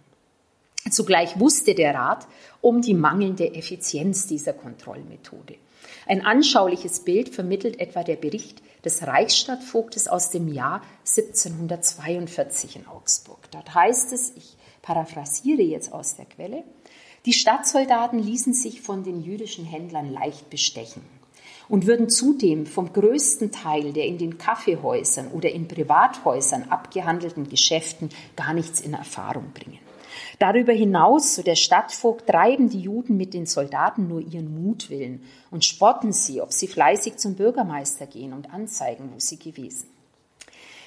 [0.91, 2.27] Zugleich wusste der Rat
[2.63, 5.57] um die mangelnde Effizienz dieser Kontrollmethode.
[6.07, 13.51] Ein anschauliches Bild vermittelt etwa der Bericht des Reichsstadtvogtes aus dem Jahr 1742 in Augsburg.
[13.51, 16.65] Dort heißt es, ich paraphrasiere jetzt aus der Quelle,
[17.27, 21.03] die Stadtsoldaten ließen sich von den jüdischen Händlern leicht bestechen
[21.69, 28.09] und würden zudem vom größten Teil der in den Kaffeehäusern oder in Privathäusern abgehandelten Geschäften
[28.37, 29.79] gar nichts in Erfahrung bringen.
[30.39, 35.65] Darüber hinaus, so der Stadtvogt, treiben die Juden mit den Soldaten nur ihren Mutwillen und
[35.65, 39.89] spotten sie, ob sie fleißig zum Bürgermeister gehen und anzeigen, wo sie gewesen.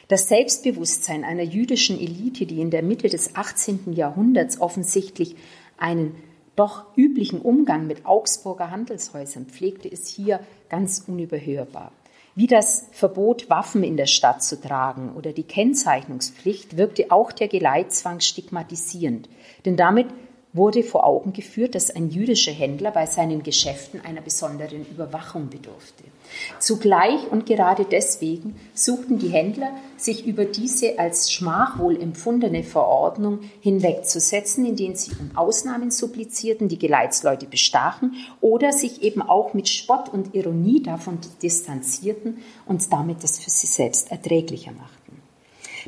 [0.08, 3.94] Das Selbstbewusstsein einer jüdischen Elite, die in der Mitte des 18.
[3.94, 5.38] Jahrhunderts offensichtlich
[5.78, 6.16] einen
[6.58, 11.94] doch üblichen Umgang mit Augsburger Handelshäusern pflegte, ist hier ganz unüberhörbar.
[12.34, 17.50] Wie das Verbot, Waffen in der Stadt zu tragen oder die Kennzeichnungspflicht wirkte auch der
[17.50, 19.28] Geleitzwang stigmatisierend,
[19.66, 20.08] denn damit
[20.54, 26.04] wurde vor Augen geführt, dass ein jüdischer Händler bei seinen Geschäften einer besonderen Überwachung bedurfte.
[26.60, 34.66] Zugleich und gerade deswegen suchten die Händler, sich über diese als schmachwohl empfundene Verordnung hinwegzusetzen,
[34.66, 40.34] indem sie um Ausnahmen supplizierten, die Geleitsleute bestachen oder sich eben auch mit Spott und
[40.34, 45.01] Ironie davon distanzierten und damit das für sie selbst erträglicher machten.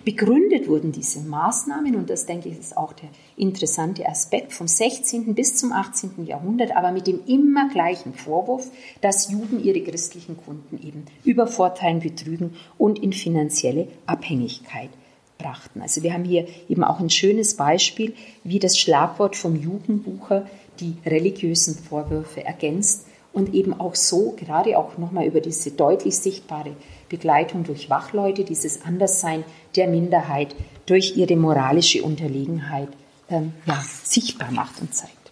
[0.04, 5.34] Begründet wurden diese Maßnahmen, und das denke ich ist auch der interessante Aspekt, vom 16.
[5.36, 6.26] bis zum 18.
[6.26, 8.70] Jahrhundert, aber mit dem immer gleichen Vorwurf,
[9.02, 14.90] dass Juden ihre christlichen Kunden eben übervorteilen, betrügen und in finanzielle Abhängigkeit
[15.38, 15.82] brachten.
[15.82, 20.48] Also wir haben hier eben auch ein schönes Beispiel, wie das Schlagwort vom Jugendbucher
[20.80, 26.76] die religiösen Vorwürfe ergänzt und eben auch so, gerade auch nochmal über diese deutlich sichtbare
[27.10, 29.44] Begleitung durch Wachleute, dieses Anderssein
[29.76, 32.90] der Minderheit durch ihre moralische Unterlegenheit
[33.30, 35.32] ähm, ja, sichtbar macht und zeigt.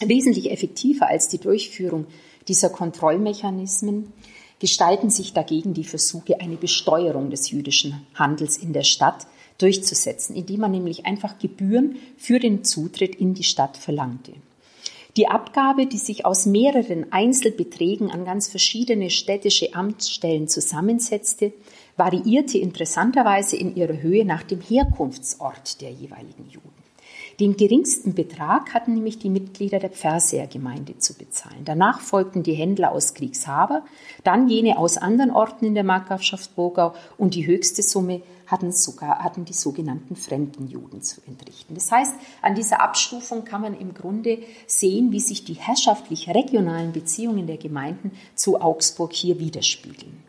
[0.00, 2.06] Wesentlich effektiver als die Durchführung
[2.46, 4.12] dieser Kontrollmechanismen
[4.60, 9.26] gestalten sich dagegen die Versuche, eine Besteuerung des jüdischen Handels in der Stadt
[9.58, 14.34] durchzusetzen, indem man nämlich einfach Gebühren für den Zutritt in die Stadt verlangte.
[15.16, 21.52] Die Abgabe, die sich aus mehreren Einzelbeträgen an ganz verschiedene städtische Amtsstellen zusammensetzte,
[21.96, 26.78] variierte interessanterweise in ihrer Höhe nach dem Herkunftsort der jeweiligen Juden.
[27.40, 31.64] Den geringsten Betrag hatten nämlich die Mitglieder der Pferseer-Gemeinde zu bezahlen.
[31.64, 33.84] Danach folgten die Händler aus Kriegshaber,
[34.24, 39.22] dann jene aus anderen Orten in der Markgrafschaft Burgau und die höchste Summe hatten, sogar,
[39.22, 41.74] hatten die sogenannten fremden Juden zu entrichten.
[41.74, 47.46] Das heißt, an dieser Abstufung kann man im Grunde sehen, wie sich die herrschaftlich-regionalen Beziehungen
[47.46, 50.24] der Gemeinden zu Augsburg hier widerspiegeln.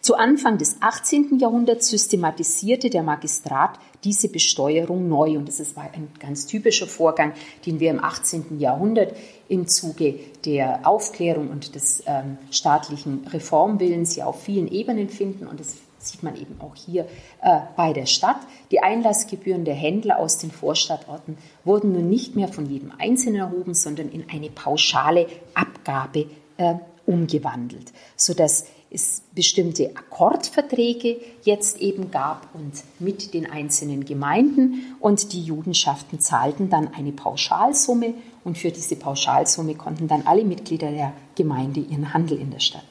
[0.00, 1.38] Zu Anfang des 18.
[1.38, 5.36] Jahrhunderts systematisierte der Magistrat diese Besteuerung neu.
[5.36, 7.32] Und das war ein ganz typischer Vorgang,
[7.66, 8.60] den wir im 18.
[8.60, 9.14] Jahrhundert
[9.48, 15.48] im Zuge der Aufklärung und des ähm, staatlichen Reformwillens ja auf vielen Ebenen finden.
[15.48, 17.06] Und das sieht man eben auch hier
[17.42, 18.38] äh, bei der Stadt.
[18.70, 23.74] Die Einlassgebühren der Händler aus den Vorstadtorten wurden nun nicht mehr von jedem Einzelnen erhoben,
[23.74, 26.74] sondern in eine pauschale Abgabe äh,
[27.06, 35.42] umgewandelt, sodass es bestimmte Akkordverträge jetzt eben gab und mit den einzelnen Gemeinden und die
[35.42, 41.80] Judenschaften zahlten dann eine Pauschalsumme und für diese Pauschalsumme konnten dann alle Mitglieder der Gemeinde
[41.80, 42.84] ihren Handel in der Stadt.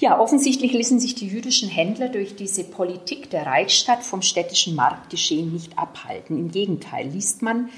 [0.00, 5.52] Ja, offensichtlich ließen sich die jüdischen Händler durch diese Politik der Reichsstadt vom städtischen Marktgeschehen
[5.52, 6.38] nicht abhalten.
[6.38, 7.68] Im Gegenteil, liest man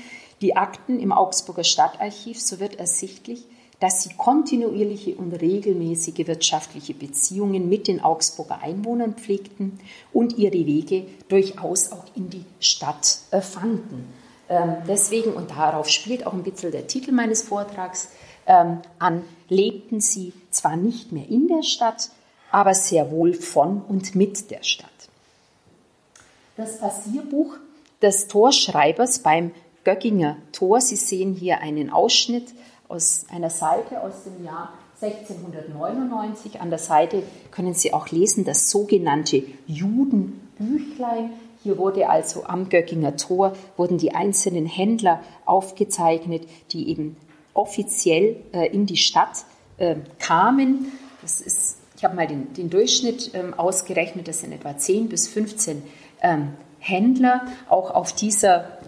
[0.40, 3.42] die Akten im Augsburger Stadtarchiv, so wird ersichtlich,
[3.80, 9.80] dass sie kontinuierliche und regelmäßige wirtschaftliche Beziehungen mit den Augsburger Einwohnern pflegten
[10.12, 14.06] und ihre Wege durchaus auch in die Stadt äh, fanden.
[14.48, 18.10] Ähm, deswegen, und darauf spielt auch ein bisschen der Titel meines Vortrags
[18.46, 22.10] an, lebten sie zwar nicht mehr in der Stadt,
[22.50, 24.90] aber sehr wohl von und mit der Stadt.
[26.56, 27.56] Das Passierbuch
[28.02, 29.52] des Torschreibers beim
[29.84, 32.52] Göckinger Tor, Sie sehen hier einen Ausschnitt,
[32.88, 36.60] aus einer Seite aus dem Jahr 1699.
[36.60, 41.30] An der Seite können Sie auch lesen das sogenannte Judenbüchlein.
[41.62, 47.16] Hier wurde also am Göckinger Tor wurden die einzelnen Händler aufgezeichnet, die eben
[47.54, 49.44] offiziell äh, in die Stadt
[49.78, 50.92] äh, kamen.
[51.20, 55.28] Das ist, ich habe mal den, den Durchschnitt ähm, ausgerechnet, das sind etwa 10 bis
[55.28, 55.82] 15
[56.22, 57.46] ähm, Händler.
[57.68, 58.81] Auch auf dieser ähm,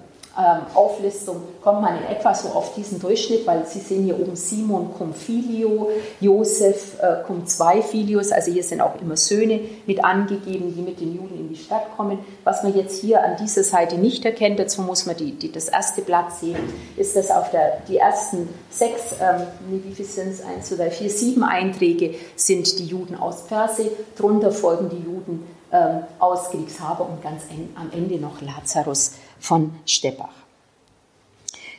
[0.74, 4.92] Auflistung kommt man in etwa so auf diesen Durchschnitt, weil Sie sehen hier oben Simon
[4.96, 10.74] cum filio, Josef äh, cum zwei filios, also hier sind auch immer Söhne mit angegeben,
[10.74, 12.18] die mit den Juden in die Stadt kommen.
[12.42, 15.68] Was man jetzt hier an dieser Seite nicht erkennt, dazu muss man die, die, das
[15.68, 16.56] erste Blatt sehen,
[16.96, 21.10] ist, dass auf der, die ersten sechs, ähm, wie viel sind es, eins, zwei, vier,
[21.10, 27.22] sieben Einträge sind die Juden aus Perse, drunter folgen die Juden ähm, aus Kriegshaber und
[27.22, 27.42] ganz
[27.76, 29.12] am Ende noch Lazarus
[29.44, 30.32] von Steppach.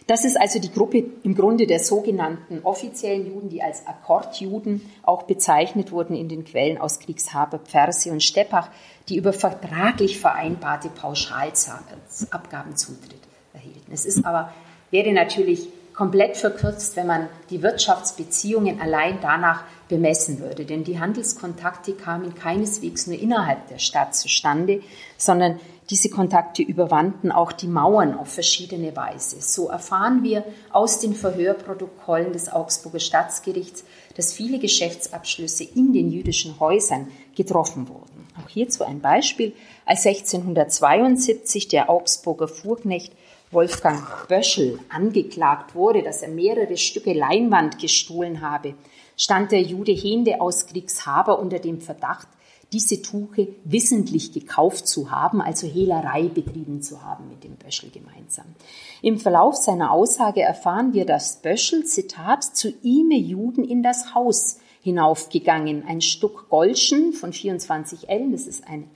[0.05, 5.23] Das ist also die Gruppe im Grunde der sogenannten offiziellen Juden, die als Akkordjuden auch
[5.23, 8.69] bezeichnet wurden in den Quellen aus Kriegshaber, Pferse und Steppach,
[9.09, 13.21] die über vertraglich vereinbarte Pauschalabgaben Zutritt
[13.53, 13.91] erhielten.
[13.91, 14.53] Es ist aber,
[14.91, 20.65] wäre natürlich komplett verkürzt, wenn man die Wirtschaftsbeziehungen allein danach bemessen würde.
[20.65, 24.81] Denn die Handelskontakte kamen keineswegs nur innerhalb der Stadt zustande,
[25.17, 29.37] sondern diese Kontakte überwanden auch die Mauern auf verschiedene Weise.
[29.41, 33.83] So erfahren wir aus den Verhörprotokollen des Augsburger Staatsgerichts,
[34.15, 38.27] dass viele Geschäftsabschlüsse in den jüdischen Häusern getroffen wurden.
[38.43, 39.53] Auch hierzu ein Beispiel.
[39.85, 43.13] Als 1672 der Augsburger Fuhrknecht
[43.51, 48.73] Wolfgang Böschel angeklagt wurde, dass er mehrere Stücke Leinwand gestohlen habe,
[49.15, 52.27] stand der Jude Hende aus Kriegshaber unter dem Verdacht,
[52.71, 58.45] diese Tuche wissentlich gekauft zu haben, also Hehlerei betrieben zu haben mit dem Böschel gemeinsam.
[59.01, 64.59] Im Verlauf seiner Aussage erfahren wir, dass Böschel, Zitat, zu ihm Juden in das Haus
[64.81, 68.89] hinaufgegangen, ein Stück Golschen von 24 Ellen, das ist ein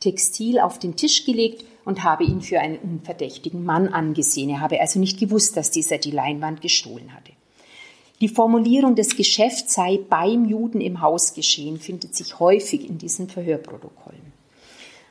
[0.00, 4.50] Textil, auf den Tisch gelegt und habe ihn für einen unverdächtigen Mann angesehen.
[4.50, 7.32] Er habe also nicht gewusst, dass dieser die Leinwand gestohlen hatte.
[8.20, 13.28] Die Formulierung des Geschäfts sei beim Juden im Haus geschehen, findet sich häufig in diesen
[13.28, 14.32] Verhörprotokollen.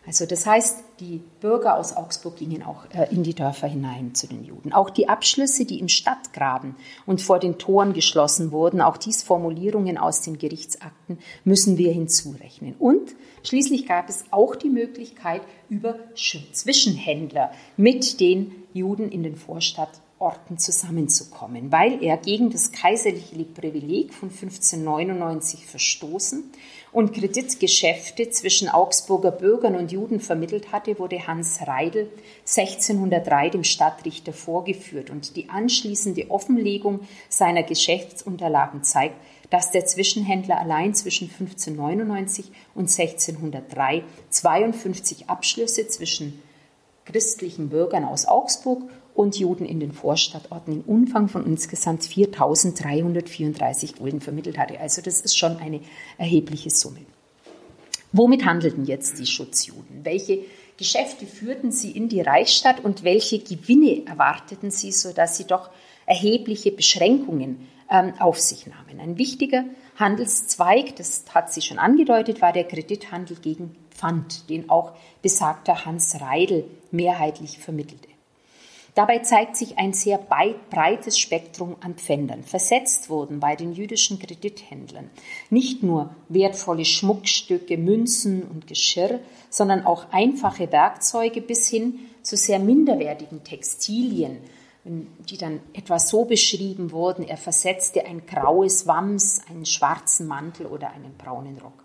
[0.08, 4.28] Also das heißt, die Bürger aus Augsburg gingen auch äh, in die Dörfer hinein zu
[4.28, 4.72] den Juden.
[4.72, 6.76] Auch die Abschlüsse, die im Stadtgraben
[7.08, 12.76] und vor den Toren geschlossen wurden, auch dies Formulierungen aus den Gerichtsakten, müssen wir hinzurechnen.
[12.78, 20.02] Und schließlich gab es auch die Möglichkeit, über Zwischenhändler mit den Juden in den Vorstadt
[20.17, 26.51] Orten zusammenzukommen, weil er gegen das kaiserliche Privileg von 1599 verstoßen
[26.93, 32.10] und Kreditgeschäfte zwischen Augsburger Bürgern und Juden vermittelt hatte, wurde Hans Reidel
[32.47, 35.10] 1603 dem Stadtrichter vorgeführt.
[35.10, 39.15] Und die anschließende Offenlegung seiner Geschäftsunterlagen zeigt,
[39.49, 46.41] dass der Zwischenhändler allein zwischen 1599 und 1603 52 Abschlüsse zwischen
[47.04, 48.84] christlichen Bürgern aus Augsburg
[49.15, 54.80] und Juden in den Vorstadtorten im Umfang von insgesamt 4.334 Gulden vermittelt hatte.
[54.80, 55.80] Also das ist schon eine
[56.17, 56.99] erhebliche Summe.
[58.12, 60.04] Womit handelten jetzt die Schutzjuden?
[60.04, 60.39] Welche
[60.78, 65.69] Geschäfte führten sie in die Reichsstadt und welche Gewinne erwarteten sie, sodass sie doch
[66.06, 68.99] erhebliche Beschränkungen ähm, auf sich nahmen?
[68.99, 69.63] Ein wichtiger
[69.97, 76.19] Handelszweig, das hat sie schon angedeutet, war der Kredithandel gegen Pfand, den auch besagter Hans
[76.19, 78.14] Reidel mehrheitlich vermittelte.
[78.95, 82.43] Dabei zeigt sich ein sehr breites Spektrum an Pfändern.
[82.43, 85.10] Versetzt wurden bei den jüdischen Kredithändlern
[85.49, 92.58] nicht nur wertvolle Schmuckstücke, Münzen und Geschirr, sondern auch einfache Werkzeuge bis hin zu sehr
[92.58, 94.38] minderwertigen Textilien,
[94.86, 100.91] die dann etwa so beschrieben wurden, er versetzte ein graues Wams, einen schwarzen Mantel oder
[100.91, 101.84] einen braunen Rock.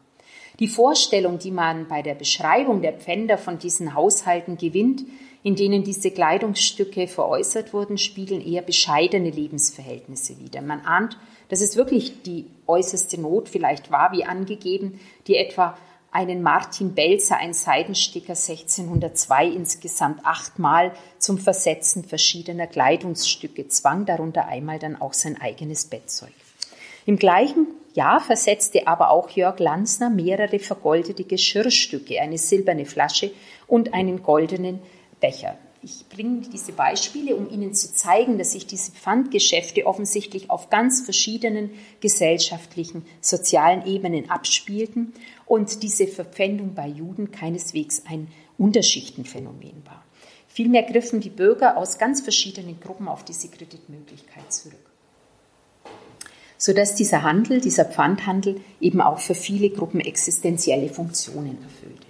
[0.61, 5.03] Die Vorstellung, die man bei der Beschreibung der Pfänder von diesen Haushalten gewinnt,
[5.43, 10.61] in denen diese Kleidungsstücke veräußert wurden, spiegeln eher bescheidene Lebensverhältnisse wider.
[10.61, 15.77] Man ahnt, dass es wirklich die äußerste Not vielleicht war, wie angegeben, die etwa
[16.13, 24.79] einen Martin Belzer, ein Seidensticker 1602, insgesamt achtmal zum Versetzen verschiedener Kleidungsstücke zwang, darunter einmal
[24.79, 26.33] dann auch sein eigenes Bettzeug.
[27.07, 33.31] Im gleichen Jahr versetzte aber auch Jörg Lanzner mehrere vergoldete Geschirrstücke, eine silberne Flasche
[33.67, 34.81] und einen goldenen
[35.21, 35.57] Becher.
[35.83, 41.01] Ich bringe diese Beispiele, um Ihnen zu zeigen, dass sich diese Pfandgeschäfte offensichtlich auf ganz
[41.01, 45.15] verschiedenen gesellschaftlichen, sozialen Ebenen abspielten
[45.47, 48.29] und diese Verpfändung bei Juden keineswegs ein
[48.59, 50.05] Unterschichtenphänomen war.
[50.49, 54.91] Vielmehr griffen die Bürger aus ganz verschiedenen Gruppen auf diese Kreditmöglichkeit zurück.
[56.59, 62.10] Sodass dieser Handel, dieser Pfandhandel eben auch für viele Gruppen existenzielle Funktionen erfüllte.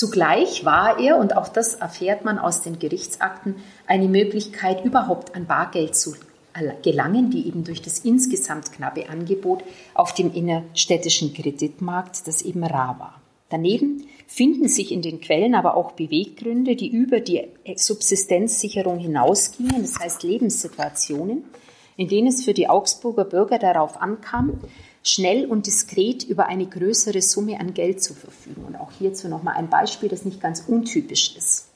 [0.00, 5.44] Zugleich war er, und auch das erfährt man aus den Gerichtsakten, eine Möglichkeit, überhaupt an
[5.44, 6.14] Bargeld zu
[6.80, 12.98] gelangen, die eben durch das insgesamt knappe Angebot auf dem innerstädtischen Kreditmarkt, das eben rar
[12.98, 13.20] war.
[13.50, 19.98] Daneben finden sich in den Quellen aber auch Beweggründe, die über die Subsistenzsicherung hinausgingen, das
[19.98, 21.44] heißt Lebenssituationen,
[21.98, 24.60] in denen es für die Augsburger Bürger darauf ankam,
[25.02, 28.64] schnell und diskret über eine größere Summe an Geld zu verfügen.
[28.64, 31.66] Und auch hierzu nochmal ein Beispiel, das nicht ganz untypisch ist.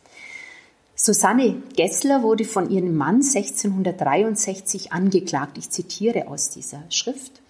[0.96, 5.58] Susanne Gessler wurde von ihrem Mann 1663 angeklagt.
[5.58, 7.40] Ich zitiere aus dieser Schrift.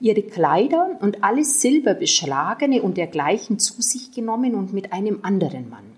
[0.00, 5.68] Ihre Kleider und alles Silber beschlagene und dergleichen zu sich genommen und mit einem anderen
[5.68, 5.92] Mann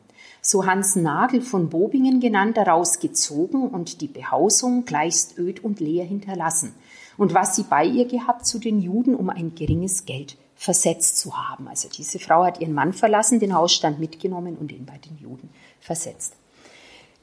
[0.46, 6.04] so Hans Nagel von Bobingen genannt, daraus gezogen und die Behausung gleichst öd und leer
[6.04, 6.74] hinterlassen
[7.16, 11.36] und was sie bei ihr gehabt zu den Juden, um ein geringes Geld versetzt zu
[11.36, 11.68] haben.
[11.68, 15.50] Also diese Frau hat ihren Mann verlassen, den Hausstand mitgenommen und ihn bei den Juden
[15.80, 16.34] versetzt.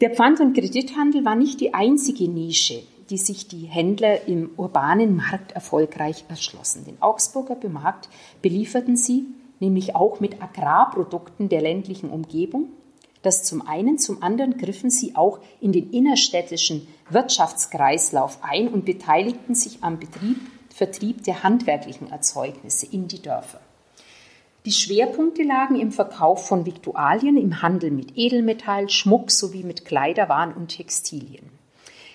[0.02, 5.16] Der Pfand- und Kredithandel war nicht die einzige Nische, die sich die Händler im urbanen
[5.16, 6.86] Markt erfolgreich erschlossen.
[6.86, 8.10] Den Augsburger Markt
[8.42, 9.26] belieferten sie
[9.60, 12.70] nämlich auch mit Agrarprodukten der ländlichen Umgebung,
[13.22, 19.56] das zum einen, zum anderen griffen sie auch in den innerstädtischen Wirtschaftskreislauf ein und beteiligten
[19.56, 20.38] sich am Betrieb,
[20.74, 23.60] Vertrieb der handwerklichen Erzeugnisse in die Dörfer.
[24.66, 30.54] Die Schwerpunkte lagen im Verkauf von Viktualien, im Handel mit Edelmetall, Schmuck sowie mit Kleiderwaren
[30.54, 31.50] und Textilien.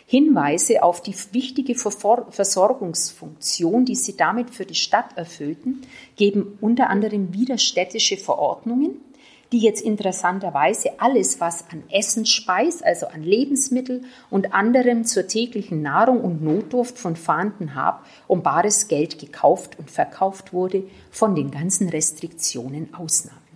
[0.07, 5.83] Hinweise auf die wichtige Versorgungsfunktion, die sie damit für die Stadt erfüllten,
[6.15, 9.01] geben unter anderem wieder städtische Verordnungen,
[9.53, 16.21] die jetzt interessanterweise alles, was an Essensspeis, also an Lebensmittel und anderem zur täglichen Nahrung
[16.21, 21.89] und Notdurft von Fahnden Hab um bares Geld gekauft und verkauft wurde, von den ganzen
[21.89, 23.47] Restriktionen ausnahmen.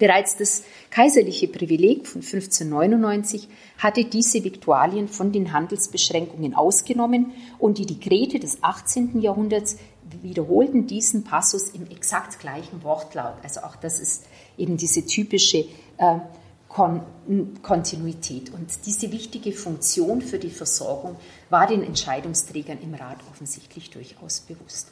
[0.00, 7.84] Bereits das kaiserliche Privileg von 1599 hatte diese Viktualien von den Handelsbeschränkungen ausgenommen und die
[7.84, 9.20] Dekrete des 18.
[9.20, 9.76] Jahrhunderts
[10.22, 13.34] wiederholten diesen Passus im exakt gleichen Wortlaut.
[13.42, 14.24] Also auch das ist
[14.60, 15.64] eben diese typische
[15.98, 16.18] äh,
[16.68, 17.02] Kon
[17.62, 18.52] Kontinuität.
[18.52, 21.16] Und diese wichtige Funktion für die Versorgung
[21.48, 24.88] war den Entscheidungsträgern im Rat offensichtlich durchaus bewusst.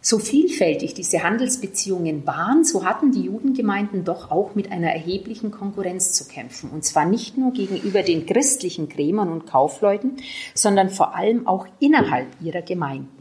[0.00, 6.12] So vielfältig diese Handelsbeziehungen waren, so hatten die Judengemeinden doch auch mit einer erheblichen Konkurrenz
[6.12, 6.70] zu kämpfen.
[6.70, 10.16] Und zwar nicht nur gegenüber den christlichen Krämern und Kaufleuten,
[10.54, 13.17] sondern vor allem auch innerhalb ihrer Gemeinden.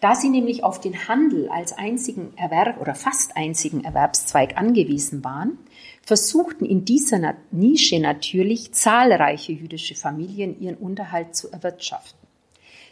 [0.00, 5.58] Da sie nämlich auf den Handel als einzigen Erwerb oder fast einzigen Erwerbszweig angewiesen waren,
[6.02, 12.28] versuchten in dieser Nische natürlich zahlreiche jüdische Familien ihren Unterhalt zu erwirtschaften.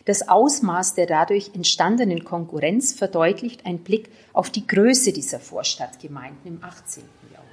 [0.05, 6.65] Das Ausmaß der dadurch entstandenen Konkurrenz verdeutlicht ein Blick auf die Größe dieser Vorstadtgemeinden im
[6.65, 7.03] 18.
[7.33, 7.47] Jahrhundert.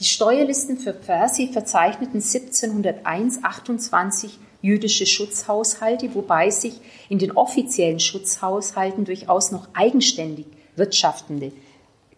[0.00, 9.04] Die Steuerlisten für Pfersi verzeichneten 1701 28 jüdische Schutzhaushalte, wobei sich in den offiziellen Schutzhaushalten
[9.04, 11.52] durchaus noch eigenständig wirtschaftende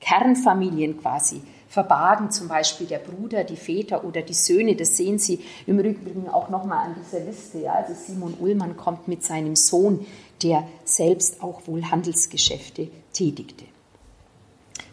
[0.01, 4.77] Kernfamilien quasi verbargen, zum Beispiel der Bruder, die Väter oder die Söhne.
[4.77, 7.59] Das sehen Sie im Übrigen auch nochmal an dieser Liste.
[7.59, 7.73] Ja?
[7.73, 10.07] Also Simon Ullmann kommt mit seinem Sohn,
[10.45, 13.65] der selbst auch wohl Handelsgeschäfte tätigte.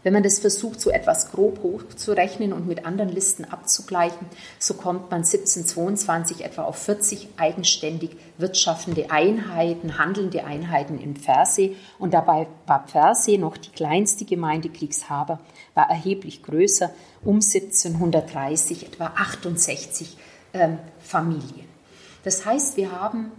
[0.03, 4.27] Wenn man das versucht, so etwas grob hochzurechnen und mit anderen Listen abzugleichen,
[4.59, 11.77] so kommt man 1722 etwa auf 40 eigenständig wirtschaftende Einheiten, handelnde Einheiten in Pfersee.
[11.99, 15.39] Und dabei war Pfersee noch die kleinste Gemeinde Kriegshaber,
[15.73, 16.91] war erheblich größer,
[17.23, 20.17] um 1730 etwa 68
[20.53, 21.67] ähm, Familien.
[22.23, 23.31] Das heißt, wir haben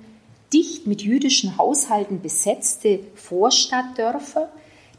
[0.53, 4.49] dicht mit jüdischen Haushalten besetzte Vorstadtdörfer,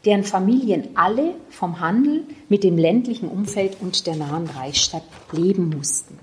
[0.06, 6.20] deren Familien alle vom Handel mit dem ländlichen Umfeld und der nahen Reichsstadt leben mussten.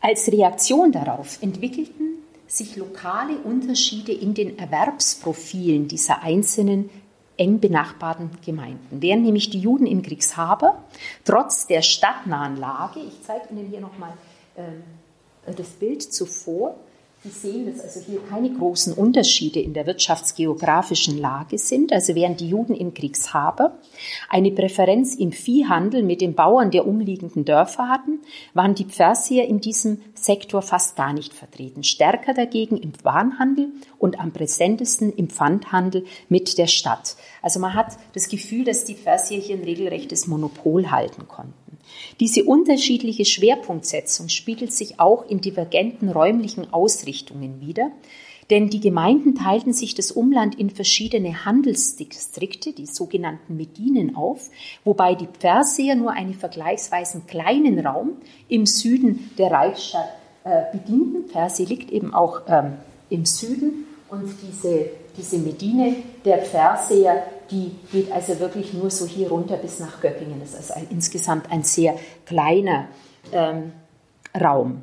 [0.00, 6.90] Als Reaktion darauf entwickelten sich lokale Unterschiede in den Erwerbsprofilen dieser einzelnen
[7.36, 9.00] eng benachbarten Gemeinden.
[9.00, 10.82] Während nämlich die Juden in Kriegshaber
[11.24, 14.12] trotz der stadtnahen Lage, ich zeige Ihnen hier nochmal
[14.56, 16.76] äh, das Bild zuvor,
[17.22, 21.92] Sie sehen, dass also hier keine großen Unterschiede in der wirtschaftsgeografischen Lage sind.
[21.92, 23.76] Also während die Juden in Kriegshaber
[24.30, 28.20] eine Präferenz im Viehhandel mit den Bauern der umliegenden Dörfer hatten,
[28.54, 31.84] waren die Pfersier in diesem Sektor fast gar nicht vertreten.
[31.84, 33.68] Stärker dagegen im Warenhandel
[33.98, 37.16] und am präsentesten im Pfandhandel mit der Stadt.
[37.42, 41.59] Also man hat das Gefühl, dass die Pfersier hier ein regelrechtes Monopol halten konnten.
[42.20, 47.90] Diese unterschiedliche Schwerpunktsetzung spiegelt sich auch in divergenten räumlichen Ausrichtungen wider,
[48.50, 54.50] denn die Gemeinden teilten sich das Umland in verschiedene Handelsdistrikte, die sogenannten Medinen, auf,
[54.84, 58.14] wobei die Pferseer nur einen vergleichsweise kleinen Raum
[58.48, 60.08] im Süden der Reichsstadt
[60.42, 61.28] äh, bedienten.
[61.28, 62.72] Persee liegt eben auch ähm,
[63.08, 64.86] im Süden und diese,
[65.16, 65.94] diese Medine
[66.24, 70.40] der Pferseer die geht also wirklich nur so hier runter bis nach Göppingen.
[70.40, 71.96] Das ist ein, insgesamt ein sehr
[72.26, 72.88] kleiner
[73.32, 73.72] ähm,
[74.38, 74.82] Raum.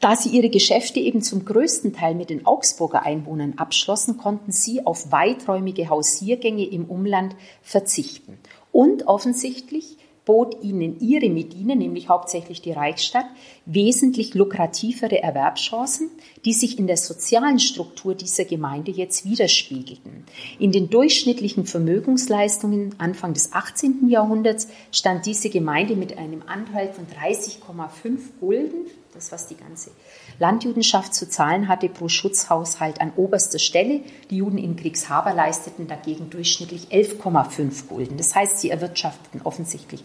[0.00, 4.84] Da sie ihre Geschäfte eben zum größten Teil mit den Augsburger Einwohnern abschlossen, konnten sie
[4.84, 8.38] auf weiträumige Hausiergänge im Umland verzichten.
[8.72, 13.26] Und offensichtlich bot ihnen ihre Medine, nämlich hauptsächlich die Reichsstadt,
[13.66, 16.10] wesentlich lukrativere Erwerbschancen,
[16.44, 20.24] die sich in der sozialen Struktur dieser Gemeinde jetzt widerspiegelten.
[20.58, 24.08] In den durchschnittlichen Vermögensleistungen Anfang des 18.
[24.08, 29.90] Jahrhunderts stand diese Gemeinde mit einem Anteil von 30,5 Gulden, das was die ganze
[30.38, 34.00] Landjudenschaft zu zahlen hatte pro Schutzhaushalt an oberster Stelle.
[34.30, 38.16] Die Juden in Kriegshaber leisteten dagegen durchschnittlich 11,5 Gulden.
[38.16, 40.04] Das heißt, sie erwirtschafteten offensichtlich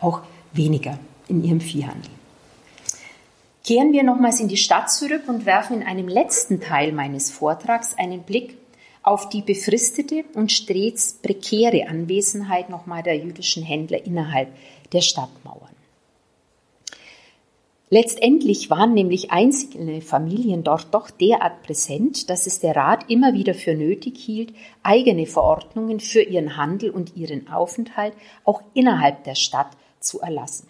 [0.00, 0.98] auch weniger
[1.28, 2.10] in ihrem Viehhandel.
[3.64, 7.94] Kehren wir nochmals in die Stadt zurück und werfen in einem letzten Teil meines Vortrags
[7.98, 8.56] einen Blick
[9.02, 14.48] auf die befristete und stets prekäre Anwesenheit nochmal der jüdischen Händler innerhalb
[14.92, 15.67] der Stadtmauern.
[17.90, 23.54] Letztendlich waren nämlich einzelne Familien dort doch derart präsent, dass es der Rat immer wieder
[23.54, 28.12] für nötig hielt, eigene Verordnungen für ihren Handel und ihren Aufenthalt
[28.44, 29.70] auch innerhalb der Stadt
[30.00, 30.68] zu erlassen.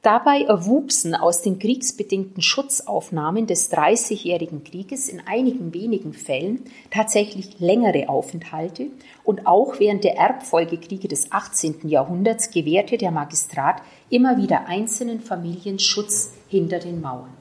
[0.00, 8.08] Dabei erwuchsen aus den kriegsbedingten Schutzaufnahmen des Dreißigjährigen Krieges in einigen wenigen Fällen tatsächlich längere
[8.08, 8.86] Aufenthalte
[9.24, 11.88] und auch während der Erbfolgekriege des 18.
[11.88, 17.36] Jahrhunderts gewährte der Magistrat immer wieder einzelnen Familien Schutz hinter den Mauern.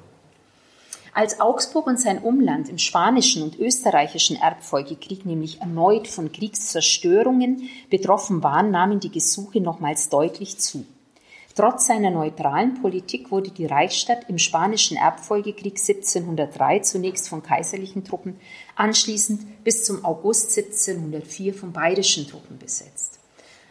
[1.14, 8.44] Als Augsburg und sein Umland im spanischen und österreichischen Erbfolgekrieg nämlich erneut von Kriegszerstörungen betroffen
[8.44, 10.86] waren, nahmen die Gesuche nochmals deutlich zu.
[11.56, 18.40] Trotz seiner neutralen Politik wurde die Reichsstadt im Spanischen Erbfolgekrieg 1703 zunächst von kaiserlichen Truppen,
[18.76, 23.17] anschließend bis zum August 1704 von bayerischen Truppen besetzt.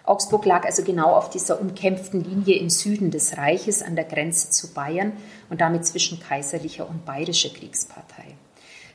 [0.07, 4.51] Augsburg lag also genau auf dieser umkämpften Linie im Süden des Reiches an der Grenze
[4.51, 5.13] zu Bayern
[5.51, 8.37] und damit zwischen kaiserlicher und bayerischer Kriegspartei.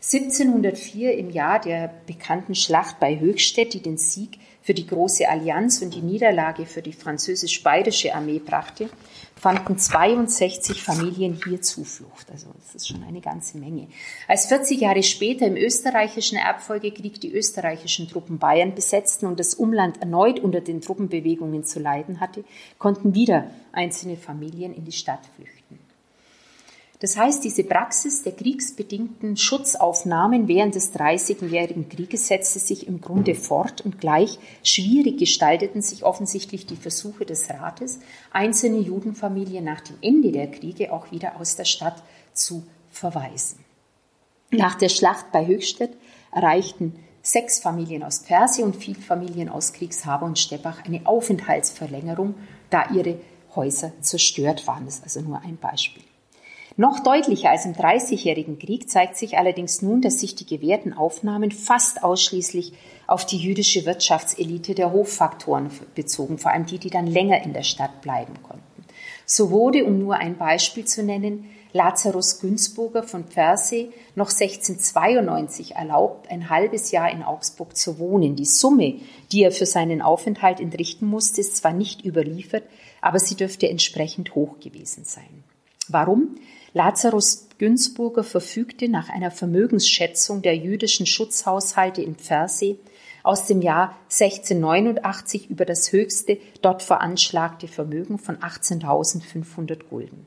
[0.02, 5.82] 1704 im Jahr der bekannten Schlacht bei Höchstädt, die den Sieg für die Große Allianz
[5.82, 8.90] und die Niederlage für die französisch-bayerische Armee brachte,
[9.42, 12.30] fanden 62 Familien hier Zuflucht.
[12.30, 13.88] Also das ist schon eine ganze Menge.
[14.28, 20.00] Als 40 Jahre später im österreichischen Erbfolgekrieg die österreichischen Truppen Bayern besetzten und das Umland
[20.00, 22.44] erneut unter den Truppenbewegungen zu leiden hatte,
[22.78, 25.80] konnten wieder einzelne Familien in die Stadt flüchten.
[27.02, 33.34] Das heißt, diese Praxis der kriegsbedingten Schutzaufnahmen während des Dreißigjährigen Krieges setzte sich im Grunde
[33.34, 39.96] fort und gleich schwierig gestalteten sich offensichtlich die Versuche des Rates, einzelne Judenfamilien nach dem
[40.02, 43.66] Ende der Kriege auch wieder aus der Stadt zu verweisen.
[44.52, 45.98] Nach der Schlacht bei Höchstädt
[46.32, 46.94] erreichten
[47.24, 52.36] sechs Familien aus Pfersee und vier Familien aus Kriegshaber und Steppach eine Aufenthaltsverlängerung,
[52.70, 53.20] da ihre
[53.56, 54.86] Häuser zerstört waren.
[54.86, 56.04] Das ist also nur ein Beispiel.
[56.78, 61.52] Noch deutlicher als im Dreißigjährigen Krieg zeigt sich allerdings nun, dass sich die gewährten Aufnahmen
[61.52, 62.72] fast ausschließlich
[63.08, 67.64] auf die jüdische Wirtschaftselite der Hoffaktoren bezogen, vor allem die, die dann länger in der
[67.64, 68.64] Stadt bleiben konnten.
[69.26, 76.30] So wurde, um nur ein Beispiel zu nennen, Lazarus Günzburger von Pfersee noch 1692 erlaubt,
[76.30, 78.36] ein halbes Jahr in Augsburg zu wohnen.
[78.36, 78.96] Die Summe,
[79.32, 82.64] die er für seinen Aufenthalt entrichten musste, ist zwar nicht überliefert,
[83.02, 85.44] aber sie dürfte entsprechend hoch gewesen sein.
[85.88, 86.36] Warum?
[86.74, 92.78] Lazarus Günzburger verfügte nach einer Vermögensschätzung der jüdischen Schutzhaushalte in Pfersee
[93.24, 100.26] aus dem Jahr 1689 über das höchste dort veranschlagte Vermögen von 18.500 Gulden.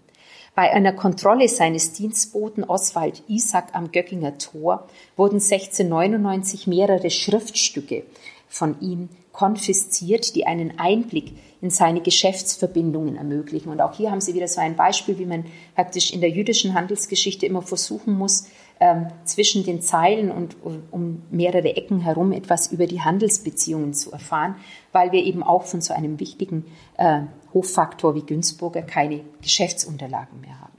[0.54, 4.86] Bei einer Kontrolle seines Dienstboten Oswald Isaac am Göckinger Tor
[5.16, 8.04] wurden 1699 mehrere Schriftstücke
[8.48, 13.68] von ihm konfisziert, die einen Einblick in seine Geschäftsverbindungen ermöglichen.
[13.68, 16.72] Und auch hier haben Sie wieder so ein Beispiel, wie man praktisch in der jüdischen
[16.72, 18.46] Handelsgeschichte immer versuchen muss,
[18.80, 24.56] ähm, zwischen den Zeilen und um mehrere Ecken herum etwas über die Handelsbeziehungen zu erfahren,
[24.92, 26.64] weil wir eben auch von so einem wichtigen
[26.96, 27.22] äh,
[27.52, 30.72] Hoffaktor wie Günzburger keine Geschäftsunterlagen mehr haben.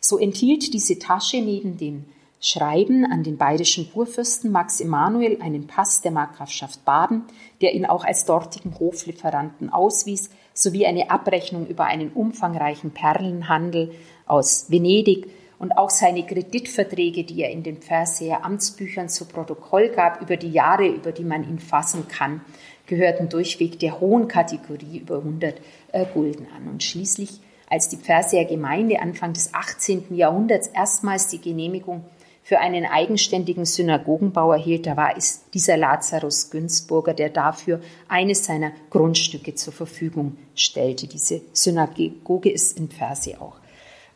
[0.00, 2.04] So enthielt diese Tasche neben dem
[2.44, 7.22] Schreiben an den bayerischen Kurfürsten Max Emanuel einen Pass der Markgrafschaft Baden,
[7.60, 13.94] der ihn auch als dortigen Hoflieferanten auswies, sowie eine Abrechnung über einen umfangreichen Perlenhandel
[14.26, 15.28] aus Venedig
[15.60, 20.50] und auch seine Kreditverträge, die er in den Pferseer Amtsbüchern zu Protokoll gab, über die
[20.50, 22.40] Jahre, über die man ihn fassen kann,
[22.86, 25.60] gehörten durchweg der hohen Kategorie über 100
[25.92, 26.66] äh, Gulden an.
[26.66, 27.38] Und schließlich,
[27.70, 30.16] als die Pferseer Gemeinde Anfang des 18.
[30.16, 32.02] Jahrhunderts erstmals die Genehmigung
[32.42, 38.72] für einen eigenständigen Synagogenbau erhielt, da war es dieser Lazarus Günzburger, der dafür eines seiner
[38.90, 41.06] Grundstücke zur Verfügung stellte.
[41.06, 43.54] Diese Synagoge ist in Pfersee auch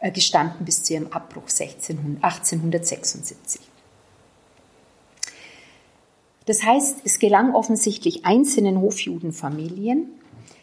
[0.01, 3.61] äh, gestanden bis zu ihrem Abbruch 1876.
[6.47, 10.09] Das heißt, es gelang offensichtlich einzelnen Hofjudenfamilien,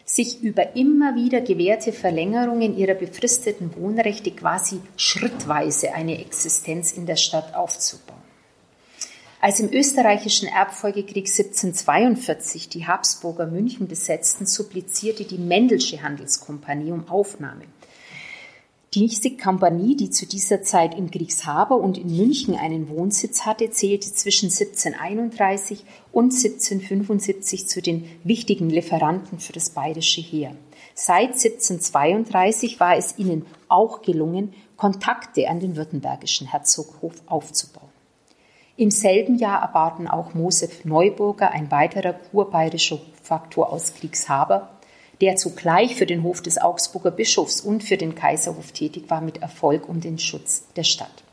[0.05, 7.15] sich über immer wieder gewährte Verlängerungen ihrer befristeten Wohnrechte quasi schrittweise eine Existenz in der
[7.15, 8.21] Stadt aufzubauen.
[9.39, 17.65] Als im österreichischen Erbfolgekrieg 1742 die Habsburger München besetzten, supplizierte die Mendelsche Handelskompanie um Aufnahme.
[18.93, 24.13] Diese Kompanie, die zu dieser Zeit in Kriegshaber und in München einen Wohnsitz hatte, zählte
[24.13, 30.55] zwischen 1731 und 1775 zu den wichtigen Lieferanten für das bayerische Heer.
[30.93, 37.89] Seit 1732 war es ihnen auch gelungen, Kontakte an den württembergischen Herzoghof aufzubauen.
[38.77, 44.69] Im selben Jahr erbaten auch Mosef Neuburger, ein weiterer kurbayerischer Faktor aus Kriegshaber,
[45.23, 49.41] der zugleich für den Hof des Augsburger Bischofs und für den Kaiserhof tätig war, mit
[49.41, 51.23] Erfolg um den Schutz der Stadt.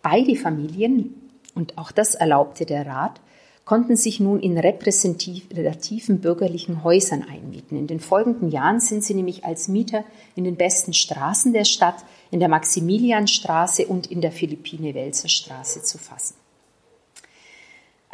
[0.00, 3.20] Beide Familien, und auch das erlaubte der Rat,
[3.64, 7.76] konnten sich nun in repräsentativen bürgerlichen Häusern einmieten.
[7.76, 10.04] In den folgenden Jahren sind sie nämlich als Mieter
[10.36, 15.98] in den besten Straßen der Stadt, in der Maximilianstraße und in der Philippine-Welser Straße zu
[15.98, 16.36] fassen.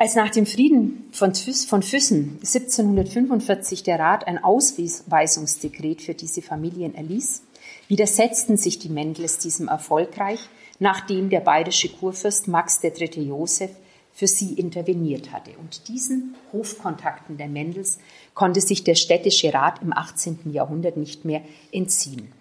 [0.03, 7.45] Als nach dem Frieden von, Füssen 1745 der Rat ein Ausweisungsdekret für diese Familien erließ,
[7.87, 10.41] widersetzten sich die Mendels diesem erfolgreich,
[10.81, 13.29] nachdem der bayerische Kurfürst Max III.
[13.29, 13.71] Joseph
[14.13, 15.53] für sie interveniert hatte.
[15.61, 18.01] Und diesen Hofkontakten der Mendels
[18.35, 20.51] konnte sich der städtische Rat im 18.
[20.53, 22.33] Jahrhundert nicht mehr entziehen.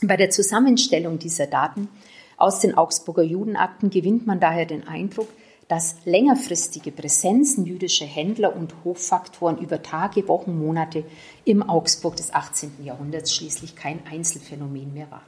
[0.00, 1.88] Bei der Zusammenstellung dieser Daten
[2.36, 5.26] aus den Augsburger Judenakten gewinnt man daher den Eindruck,
[5.68, 11.04] dass längerfristige Präsenzen jüdischer Händler und Hoffaktoren über Tage, Wochen, Monate
[11.44, 12.84] im Augsburg des 18.
[12.84, 15.22] Jahrhunderts schließlich kein Einzelfenomen mehr war.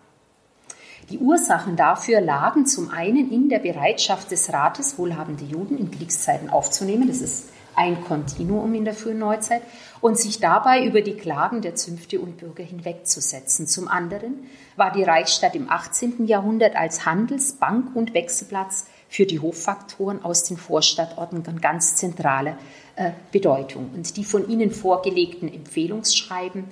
[1.10, 6.50] Die Ursachen dafür lagen zum einen in der Bereitschaft des Rates, wohlhabende Juden in Kriegszeiten
[6.50, 9.62] aufzunehmen, das ist ein Kontinuum in der frühen Neuzeit,
[10.00, 13.66] und sich dabei über die Klagen der Zünfte und Bürger hinwegzusetzen.
[13.66, 16.26] Zum anderen war die Reichsstadt im 18.
[16.26, 22.56] Jahrhundert als Handels-, Bank- und Wechselplatz für die Hoffaktoren aus den Vorstadtorten ganz zentraler
[22.94, 23.90] äh, Bedeutung.
[23.94, 26.64] Und die von Ihnen vorgelegten Empfehlungsschreiben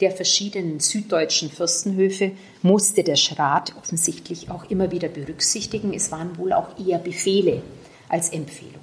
[0.00, 2.32] der verschiedenen süddeutschen Fürstenhöfe
[2.62, 5.92] musste der Schrat offensichtlich auch immer wieder berücksichtigen.
[5.92, 7.62] Es waren wohl auch eher Befehle
[8.08, 8.80] als Empfehlungen.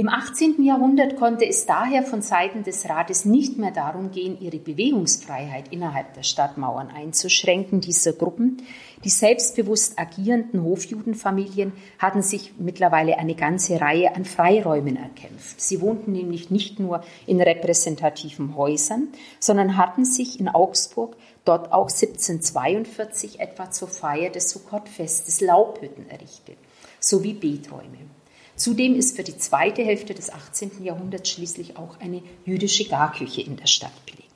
[0.00, 0.62] Im 18.
[0.64, 6.14] Jahrhundert konnte es daher von Seiten des Rates nicht mehr darum gehen, ihre Bewegungsfreiheit innerhalb
[6.14, 7.82] der Stadtmauern einzuschränken.
[7.82, 8.62] Diese Gruppen,
[9.04, 15.60] die selbstbewusst agierenden Hofjudenfamilien, hatten sich mittlerweile eine ganze Reihe an Freiräumen erkämpft.
[15.60, 21.88] Sie wohnten nämlich nicht nur in repräsentativen Häusern, sondern hatten sich in Augsburg dort auch
[21.88, 26.58] 1742 etwa zur Feier des Sukkottfestes Laubhütten errichtet,
[26.98, 27.98] sowie Beträume.
[28.56, 30.84] Zudem ist für die zweite Hälfte des 18.
[30.84, 34.29] Jahrhunderts schließlich auch eine jüdische Garküche in der Stadt belegt.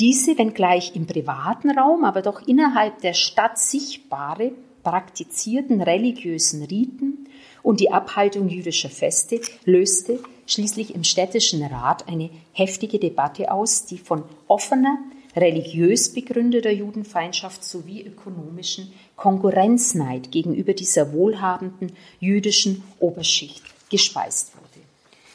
[0.00, 7.28] Diese, wenngleich im privaten Raum, aber doch innerhalb der Stadt sichtbare, praktizierten religiösen Riten
[7.62, 13.98] und die Abhaltung jüdischer Feste löste schließlich im städtischen Rat eine heftige Debatte aus, die
[13.98, 14.98] von offener,
[15.36, 24.53] religiös begründeter Judenfeindschaft sowie ökonomischen Konkurrenzneid gegenüber dieser wohlhabenden jüdischen Oberschicht gespeist.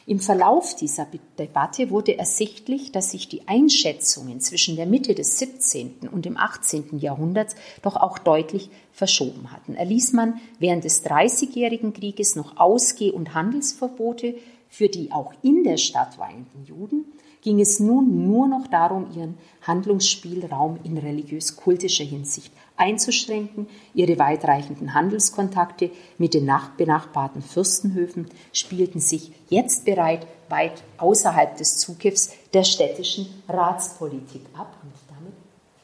[0.10, 1.06] Im Verlauf dieser
[1.38, 6.10] Debatte wurde ersichtlich, dass sich die Einschätzungen zwischen der Mitte des 17.
[6.12, 6.98] und dem 18.
[6.98, 9.76] Jahrhunderts doch auch deutlich verschoben hatten.
[9.76, 14.34] Erließ man während des Dreißigjährigen Krieges noch Ausgeh- und Handelsverbote
[14.68, 17.06] für die auch in der Stadt weilenden Juden,
[17.44, 23.68] ging es nun nur noch darum, ihren Handlungsspielraum in religiös-kultischer Hinsicht einzuschränken.
[23.94, 32.32] Ihre weitreichenden Handelskontakte mit den benachbarten Fürstenhöfen spielten sich jetzt bereit weit außerhalb des Zugriffs
[32.54, 34.76] der städtischen Ratspolitik ab.
[34.82, 35.34] Und damit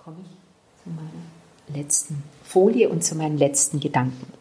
[0.04, 4.34] komme ich zu meiner letzten Folie und zu meinen letzten Gedanken.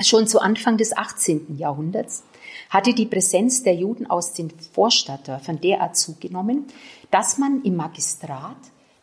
[0.00, 1.56] Schon zu Anfang des 18.
[1.58, 2.22] Jahrhunderts
[2.70, 6.66] hatte die Präsenz der Juden aus den Vorstadtdörfern derart zugenommen,
[7.10, 8.56] dass man im Magistrat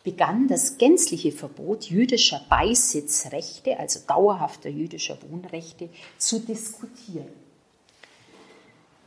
[0.06, 7.26] begann das gänzliche Verbot jüdischer Beisitzrechte, also dauerhafter jüdischer Wohnrechte, zu diskutieren.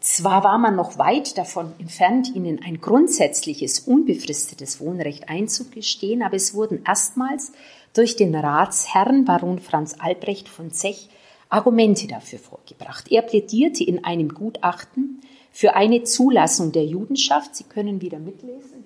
[0.01, 6.53] Zwar war man noch weit davon entfernt, ihnen ein grundsätzliches, unbefristetes Wohnrecht einzugestehen, aber es
[6.53, 7.53] wurden erstmals
[7.93, 11.07] durch den Ratsherrn Baron Franz Albrecht von Zech
[11.47, 13.09] Argumente dafür vorgebracht.
[13.09, 15.21] Er plädierte in einem Gutachten
[15.53, 17.55] für eine Zulassung der Judenschaft.
[17.55, 18.83] Sie können wieder mitlesen,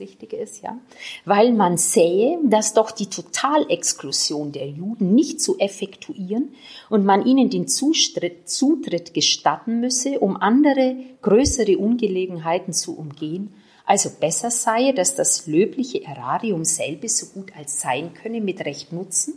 [0.00, 0.78] Richtige ist, ja.
[1.24, 6.54] Weil man sähe, dass doch die Totalexklusion der Juden nicht zu effektuieren
[6.88, 13.54] und man ihnen den Zutritt, Zutritt gestatten müsse, um andere, größere Ungelegenheiten zu umgehen.
[13.84, 18.92] Also besser sei, dass das löbliche Erarium selbe so gut als sein könne mit Recht
[18.92, 19.34] nutzen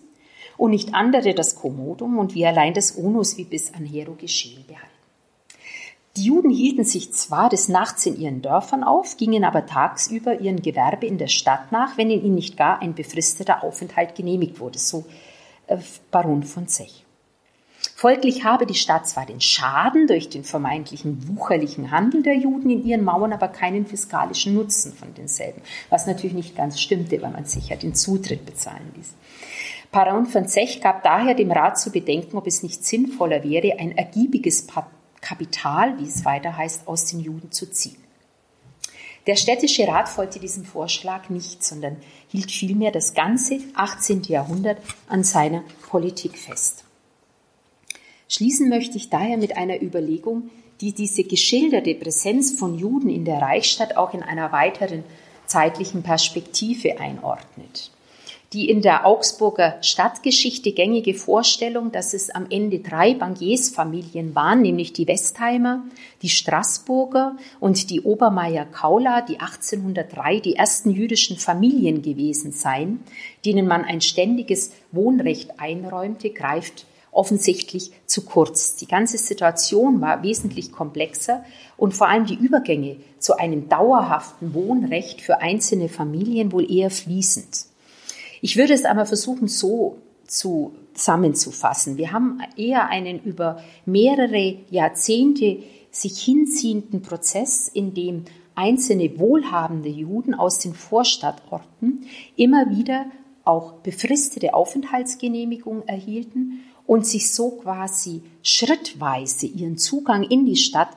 [0.58, 4.93] und nicht andere das Kommodum und wie allein das Onus wie bis anhero geschehen behalten.
[6.16, 10.62] Die Juden hielten sich zwar des Nachts in ihren Dörfern auf, gingen aber tagsüber ihren
[10.62, 15.06] Gewerbe in der Stadt nach, wenn ihnen nicht gar ein befristeter Aufenthalt genehmigt wurde, so
[15.66, 15.78] äh,
[16.12, 17.04] Baron von Zech.
[17.96, 22.86] Folglich habe die Stadt zwar den Schaden durch den vermeintlichen wucherlichen Handel der Juden in
[22.86, 27.46] ihren Mauern, aber keinen fiskalischen Nutzen von denselben, was natürlich nicht ganz stimmte, weil man
[27.46, 29.14] sich ja den Zutritt bezahlen ließ.
[29.92, 33.98] Baron von Zech gab daher dem Rat zu bedenken, ob es nicht sinnvoller wäre, ein
[33.98, 34.68] ergiebiges
[35.24, 37.98] Kapital, wie es weiter heißt, aus den Juden zu ziehen.
[39.26, 41.98] Der städtische Rat folgte diesem Vorschlag nicht, sondern
[42.28, 44.24] hielt vielmehr das ganze 18.
[44.24, 46.84] Jahrhundert an seiner Politik fest.
[48.28, 50.50] Schließen möchte ich daher mit einer Überlegung,
[50.82, 55.06] die diese geschilderte Präsenz von Juden in der Reichsstadt auch in einer weiteren
[55.46, 57.92] zeitlichen Perspektive einordnet
[58.54, 64.94] die in der Augsburger Stadtgeschichte gängige Vorstellung, dass es am Ende drei Bankiersfamilien waren, nämlich
[64.94, 65.84] die Westheimer,
[66.22, 73.00] die Straßburger und die Obermeier-Kauler, die 1803 die ersten jüdischen Familien gewesen seien,
[73.44, 78.76] denen man ein ständiges Wohnrecht einräumte, greift offensichtlich zu kurz.
[78.76, 81.44] Die ganze Situation war wesentlich komplexer
[81.78, 87.73] und vor allem die Übergänge zu einem dauerhaften Wohnrecht für einzelne Familien wohl eher fließend.
[88.44, 91.96] Ich würde es aber versuchen, so zu, zusammenzufassen.
[91.96, 100.34] Wir haben eher einen über mehrere Jahrzehnte sich hinziehenden Prozess, in dem einzelne wohlhabende Juden
[100.34, 103.06] aus den Vorstadtorten immer wieder
[103.46, 110.90] auch befristete Aufenthaltsgenehmigungen erhielten und sich so quasi schrittweise ihren Zugang in die Stadt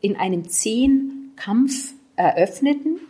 [0.00, 3.00] in einem zehn Kampf eröffneten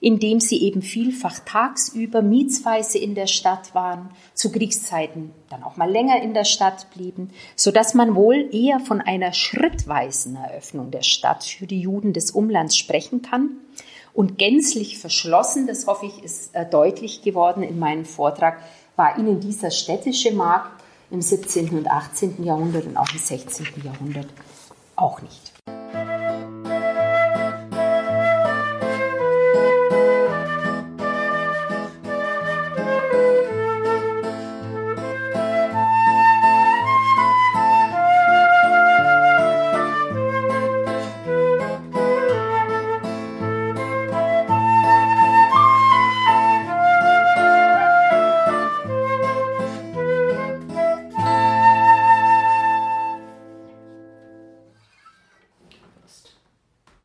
[0.00, 5.90] indem sie eben vielfach tagsüber mietsweise in der Stadt waren, zu Kriegszeiten dann auch mal
[5.90, 11.02] länger in der Stadt blieben, so dass man wohl eher von einer schrittweisen Eröffnung der
[11.02, 13.50] Stadt für die Juden des Umlands sprechen kann.
[14.12, 18.58] Und gänzlich verschlossen, das hoffe ich, ist äh, deutlich geworden in meinem Vortrag,
[18.96, 21.70] war ihnen dieser städtische Markt im 17.
[21.70, 22.42] und 18.
[22.44, 23.66] Jahrhundert und auch im 16.
[23.84, 24.26] Jahrhundert
[24.96, 25.49] auch nicht.